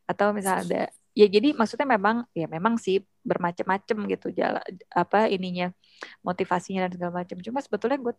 [0.04, 0.84] Atau misalnya ada
[1.18, 4.62] ya jadi maksudnya memang ya memang sih bermacam-macam gitu jalan
[4.94, 5.74] apa ininya
[6.22, 7.40] motivasinya dan segala macam.
[7.40, 8.14] Cuma sebetulnya gue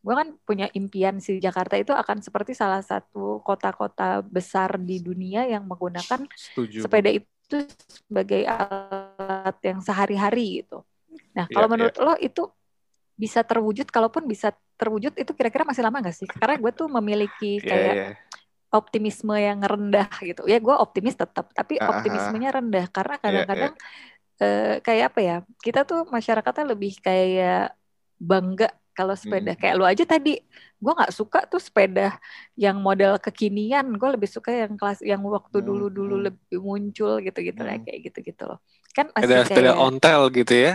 [0.00, 5.44] gue kan punya impian si Jakarta itu akan seperti salah satu kota-kota besar di dunia
[5.44, 6.88] yang menggunakan Setuju.
[6.88, 7.68] sepeda itu
[8.08, 10.80] sebagai alat yang sehari-hari gitu.
[11.36, 12.04] Nah, kalau yeah, menurut yeah.
[12.06, 12.42] lo itu
[13.20, 16.24] bisa terwujud kalaupun bisa terwujud itu kira-kira masih lama gak sih?
[16.24, 18.72] Karena gue tuh memiliki iya, kayak yeah, yeah.
[18.72, 20.48] optimisme yang rendah gitu.
[20.48, 21.92] Ya gue optimis tetap, tapi uh -huh.
[22.00, 24.72] optimismenya rendah karena iya, kadang-kadang yeah, yeah.
[24.72, 25.36] uh, kayak apa ya?
[25.60, 27.76] Kita tuh masyarakatnya lebih kayak
[28.16, 29.60] bangga kalau sepeda hmm.
[29.64, 30.36] kayak lu aja tadi
[30.80, 32.20] gue nggak suka tuh sepeda
[32.52, 36.24] yang model kekinian gue lebih suka yang kelas yang waktu dulu dulu hmm.
[36.28, 37.88] lebih muncul gitu gitu hmm.
[37.88, 38.58] kayak gitu gitu loh
[38.92, 40.72] kan masih sepeda, kayak, sepeda ontel gitu ya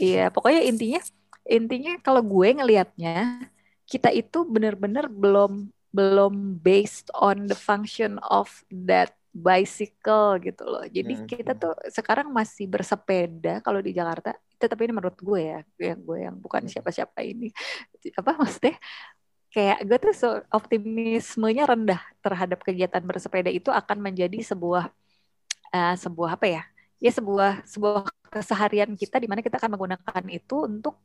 [0.00, 1.00] iya pokoknya intinya
[1.46, 3.50] intinya kalau gue ngelihatnya
[3.86, 10.84] kita itu benar-benar belum belum based on the function of that bicycle gitu loh.
[10.88, 11.26] Jadi hmm.
[11.28, 14.32] kita tuh sekarang masih bersepeda kalau di Jakarta.
[14.56, 16.72] Tetapi ini menurut gue ya, yang gue yang bukan hmm.
[16.72, 17.52] siapa-siapa ini.
[18.16, 18.76] Apa maksudnya?
[19.52, 24.92] Kayak gue tuh so, optimismenya rendah terhadap kegiatan bersepeda itu akan menjadi sebuah
[25.72, 26.62] uh, sebuah apa ya?
[26.96, 30.96] Ya sebuah sebuah keseharian kita di mana kita akan menggunakan itu untuk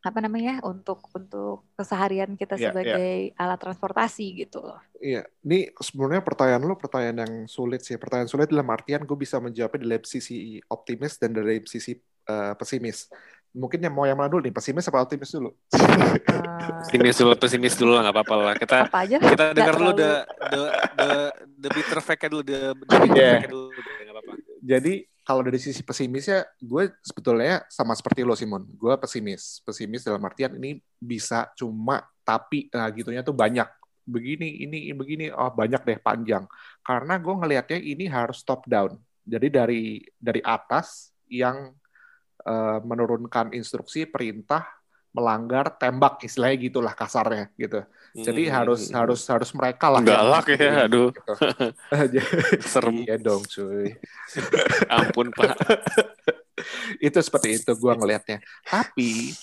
[0.00, 3.40] apa namanya untuk untuk keseharian kita yeah, sebagai yeah.
[3.40, 4.80] alat transportasi gitu loh.
[4.96, 8.00] Iya, ini sebenarnya pertanyaan lo pertanyaan yang sulit sih.
[8.00, 11.92] Pertanyaan sulit dalam artian gue bisa menjawabnya dari sisi optimis dan dari sisi
[12.32, 13.12] uh, pesimis.
[13.50, 15.50] Mungkin yang mau yang mana dulu nih, pesimis apa optimis dulu?
[15.76, 16.16] Uh,
[16.86, 18.54] pesimis dulu, pesimis dulu lah, nggak apa-apa lah.
[18.56, 19.16] Kita apa aja?
[19.20, 20.12] kita dengar dulu the
[20.48, 20.62] the
[20.96, 21.10] the
[21.60, 23.36] the bitter fact dulu, the, the bitter yeah.
[23.44, 24.32] fact dulu, nggak apa-apa.
[24.64, 28.64] Jadi kalau dari sisi pesimisnya, gue sebetulnya sama seperti lo Simon.
[28.74, 33.68] Gue pesimis, pesimis dalam artian ini bisa cuma tapi nah gitunya tuh banyak.
[34.10, 36.48] Begini, ini, begini, oh banyak deh panjang.
[36.82, 38.96] Karena gue ngelihatnya ini harus top down.
[39.22, 41.70] Jadi dari dari atas yang
[42.42, 44.66] uh, menurunkan instruksi, perintah,
[45.10, 47.82] melanggar, tembak istilahnya gitulah kasarnya gitu.
[48.10, 48.54] Jadi hmm.
[48.54, 50.02] harus harus harus mereka lah.
[50.02, 51.14] Galak ya, aduh.
[51.14, 51.34] Gitu.
[52.70, 53.06] Serem.
[53.06, 53.94] Iya dong, cuy.
[54.98, 55.54] Ampun pak.
[57.06, 58.42] itu seperti itu gue ngelihatnya.
[58.66, 59.34] Tapi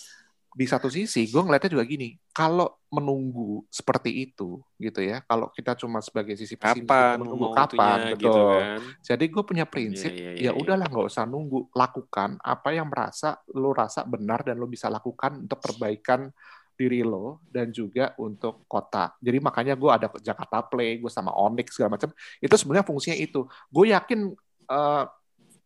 [0.57, 5.77] di satu sisi gue ngelihatnya juga gini, kalau menunggu seperti itu gitu ya, kalau kita
[5.77, 8.33] cuma sebagai sisi kapan menunggu kapan, gitu betul.
[8.33, 8.79] Gitu kan.
[9.05, 10.57] Jadi gue punya prinsip, yeah, yeah, yeah, ya iya.
[10.57, 15.45] udahlah nggak usah nunggu, lakukan apa yang merasa lo rasa benar dan lo bisa lakukan
[15.45, 16.33] untuk perbaikan
[16.73, 19.13] diri lo dan juga untuk kota.
[19.21, 22.09] Jadi makanya gue ada Jakarta Play, gue sama Onyx segala macam.
[22.41, 23.45] Itu sebenarnya fungsinya itu.
[23.69, 24.33] Gue yakin
[24.73, 25.05] uh,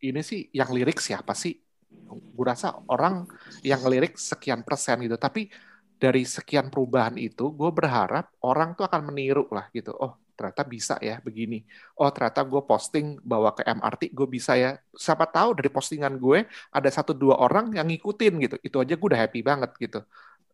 [0.04, 1.56] ini sih yang lirik siapa sih?
[2.12, 3.28] Gue rasa orang
[3.64, 5.16] yang lirik sekian persen gitu.
[5.16, 5.48] Tapi
[6.02, 9.94] dari sekian perubahan itu, gue berharap orang tuh akan meniru lah gitu.
[9.96, 11.62] Oh ternyata bisa ya begini.
[12.02, 14.76] Oh ternyata gue posting bawa ke MRT gue bisa ya.
[14.98, 18.56] Siapa tahu dari postingan gue ada satu dua orang yang ngikutin gitu.
[18.66, 20.02] Itu aja gue udah happy banget gitu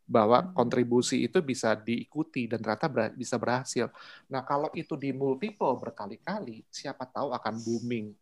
[0.08, 0.56] bahwa hmm.
[0.56, 3.92] kontribusi itu bisa diikuti dan ternyata ber bisa berhasil.
[4.32, 8.16] Nah, kalau itu di multiple berkali-kali, siapa tahu akan booming.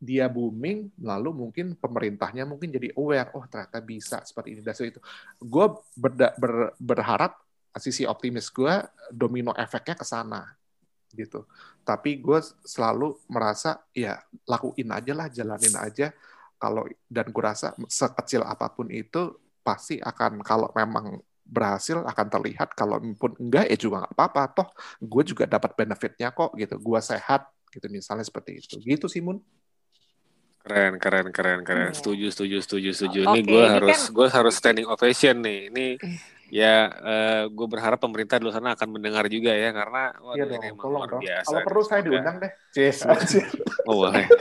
[0.00, 4.60] Dia booming, lalu mungkin pemerintahnya mungkin jadi aware, oh ternyata bisa seperti ini.
[4.64, 5.00] Dasar itu,
[5.40, 5.66] gue
[5.96, 7.38] ber ber berharap
[7.78, 8.74] sisi optimis gue
[9.12, 10.42] domino efeknya ke sana
[11.14, 11.46] gitu.
[11.86, 16.12] Tapi gue selalu merasa ya lakuin aja lah, jalanin aja.
[16.58, 22.76] Kalau dan gue rasa sekecil apa pun itu pasti akan kalau memang berhasil akan terlihat
[22.76, 24.68] kalau pun enggak ya juga nggak apa-apa toh
[25.00, 28.76] gue juga dapat benefitnya kok gitu gue sehat gitu misalnya seperti itu.
[28.80, 29.40] Gitu sih Mun.
[30.58, 31.90] Keren keren keren keren.
[31.92, 31.96] Hmm.
[31.96, 32.90] setuju setuju setuju.
[32.92, 34.14] Setuju okay, ini gue harus kan...
[34.14, 35.60] gue harus standing ovation nih.
[35.72, 36.37] Ini eh.
[36.48, 40.44] Ya uh, eh, gue berharap pemerintah di sana akan mendengar juga ya karena waduh, iya
[40.48, 43.04] dong, ini emang luar biasa kalau perlu saya diundang deh Cis.
[43.84, 44.24] oh boleh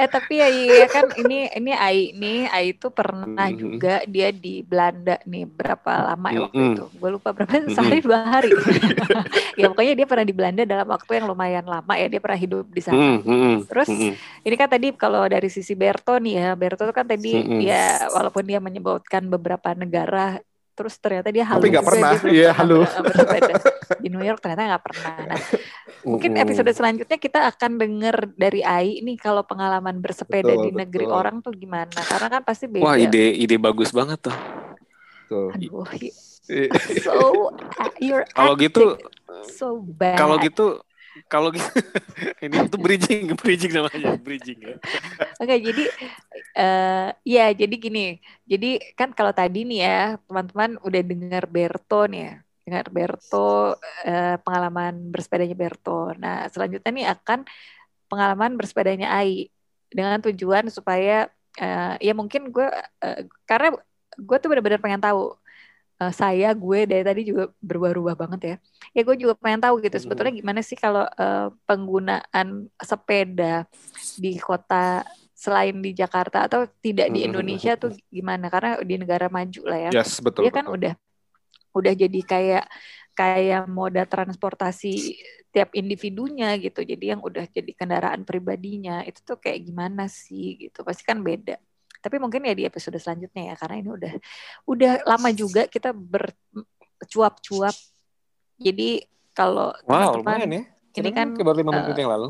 [0.00, 3.60] eh tapi ya iya kan ini ini Ai nih Ai itu pernah mm-hmm.
[3.60, 6.76] juga dia di Belanda nih berapa lama ya waktu mm-hmm.
[6.76, 7.76] itu gue lupa berapa mm-hmm.
[7.76, 8.50] sehari dua hari
[9.60, 12.64] ya pokoknya dia pernah di Belanda dalam waktu yang lumayan lama ya dia pernah hidup
[12.72, 13.54] di sana mm-hmm.
[13.68, 14.12] terus mm-hmm.
[14.48, 17.60] ini kan tadi kalau dari sisi Berto nih ya Berto kan tadi mm-hmm.
[17.60, 20.40] ya walaupun dia menyebutkan beberapa negara
[20.74, 22.10] terus ternyata dia halu tapi nggak pernah.
[22.26, 22.82] Iya halu
[24.02, 25.14] di New York ternyata nggak pernah.
[25.30, 25.40] Nah
[26.04, 31.06] mungkin episode selanjutnya kita akan dengar dari Ai ini kalau pengalaman bersepeda betul, di negeri
[31.06, 31.18] betul.
[31.18, 31.94] orang tuh gimana?
[31.94, 32.84] Karena kan pasti beda.
[32.84, 34.36] Wah ide ide bagus banget tuh.
[35.30, 35.86] Tuh aduh
[37.04, 37.48] so
[38.04, 39.00] you're kalau gitu
[39.48, 40.20] so bad.
[40.20, 40.76] kalau gitu
[41.30, 41.64] kalau gitu
[42.44, 44.76] ini tuh bridging bridging namanya bridging ya.
[45.38, 45.84] Oke okay, jadi
[46.58, 48.18] uh, ya jadi gini.
[48.44, 52.34] Jadi kan kalau tadi nih ya teman-teman udah dengar Berto nih ya.
[52.64, 56.10] Dengar Berto uh, pengalaman bersepedanya Berto.
[56.18, 57.46] Nah selanjutnya nih akan
[58.10, 59.48] pengalaman bersepedanya Ai
[59.90, 61.30] dengan tujuan supaya
[61.62, 62.66] uh, ya mungkin gue
[63.02, 63.78] uh, karena
[64.18, 65.34] gue tuh benar-benar pengen tahu
[66.04, 68.56] uh, saya gue dari tadi juga berubah-ubah banget ya.
[68.92, 73.64] Ya gue juga pengen tahu gitu sebetulnya gimana sih kalau uh, penggunaan sepeda
[74.20, 78.52] di kota selain di Jakarta atau tidak di Indonesia tuh gimana?
[78.52, 79.90] Karena di negara maju lah ya.
[80.04, 80.44] Yes, betul.
[80.44, 80.76] Dia kan betul.
[80.76, 80.94] udah
[81.74, 82.66] udah jadi kayak
[83.14, 85.18] kayak moda transportasi
[85.54, 86.82] tiap individunya gitu.
[86.82, 90.82] Jadi yang udah jadi kendaraan pribadinya itu tuh kayak gimana sih gitu.
[90.82, 91.56] Pasti kan beda.
[92.04, 94.12] Tapi mungkin ya di episode selanjutnya ya karena ini udah
[94.68, 97.72] udah lama juga kita bercuap-cuap.
[98.60, 100.62] Jadi kalau wow, teman-teman ya.
[101.00, 102.28] ini kan baru lima menit uh, yang lalu.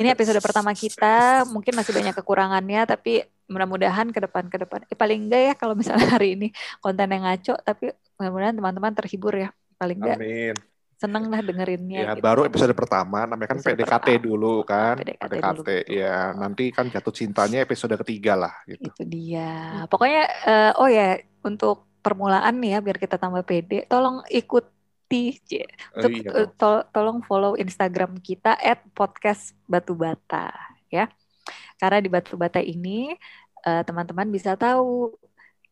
[0.00, 4.98] Ini episode pertama kita, mungkin masih banyak kekurangannya, tapi mudah-mudahan ke depan ke depan eh,
[4.98, 6.48] paling enggak ya kalau misalnya hari ini
[6.82, 10.56] konten yang ngaco tapi mudah-mudahan teman-teman terhibur ya paling enggak Amin.
[10.96, 12.24] Seneng lah dengerinnya Ya, gitu.
[12.24, 14.24] baru episode pertama namanya kan Episode PDKT pertama.
[14.24, 14.94] dulu kan.
[14.96, 15.92] PDKT PDKT, dulu.
[15.92, 16.16] ya.
[16.32, 18.88] Nanti kan jatuh cintanya episode ketiga lah gitu.
[18.88, 19.50] itu dia
[19.86, 24.72] pokoknya eh, oh ya untuk permulaan nih ya biar kita tambah pede tolong ikuti
[25.42, 25.68] J.
[25.94, 30.50] Oh, iya eh, tol- tolong follow Instagram kita at podcast batu bata
[30.86, 31.06] ya
[31.76, 33.12] karena di batu bata ini
[33.60, 35.12] eh, teman-teman bisa tahu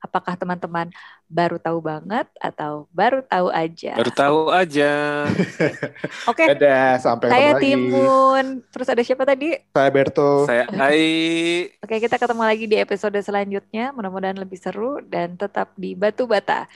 [0.04, 0.92] apakah teman-teman
[1.24, 5.24] baru tahu banget atau baru tahu aja Baru tahu aja.
[6.30, 7.64] oke Dadah, sampai saya ketemu lagi.
[7.64, 10.44] Timun terus ada siapa tadi Saya Berto.
[10.44, 11.72] Saya Ai.
[11.80, 13.96] Oke, kita ketemu lagi di episode selanjutnya.
[13.96, 16.68] Mudah-mudahan lebih seru dan tetap di Batu Bata.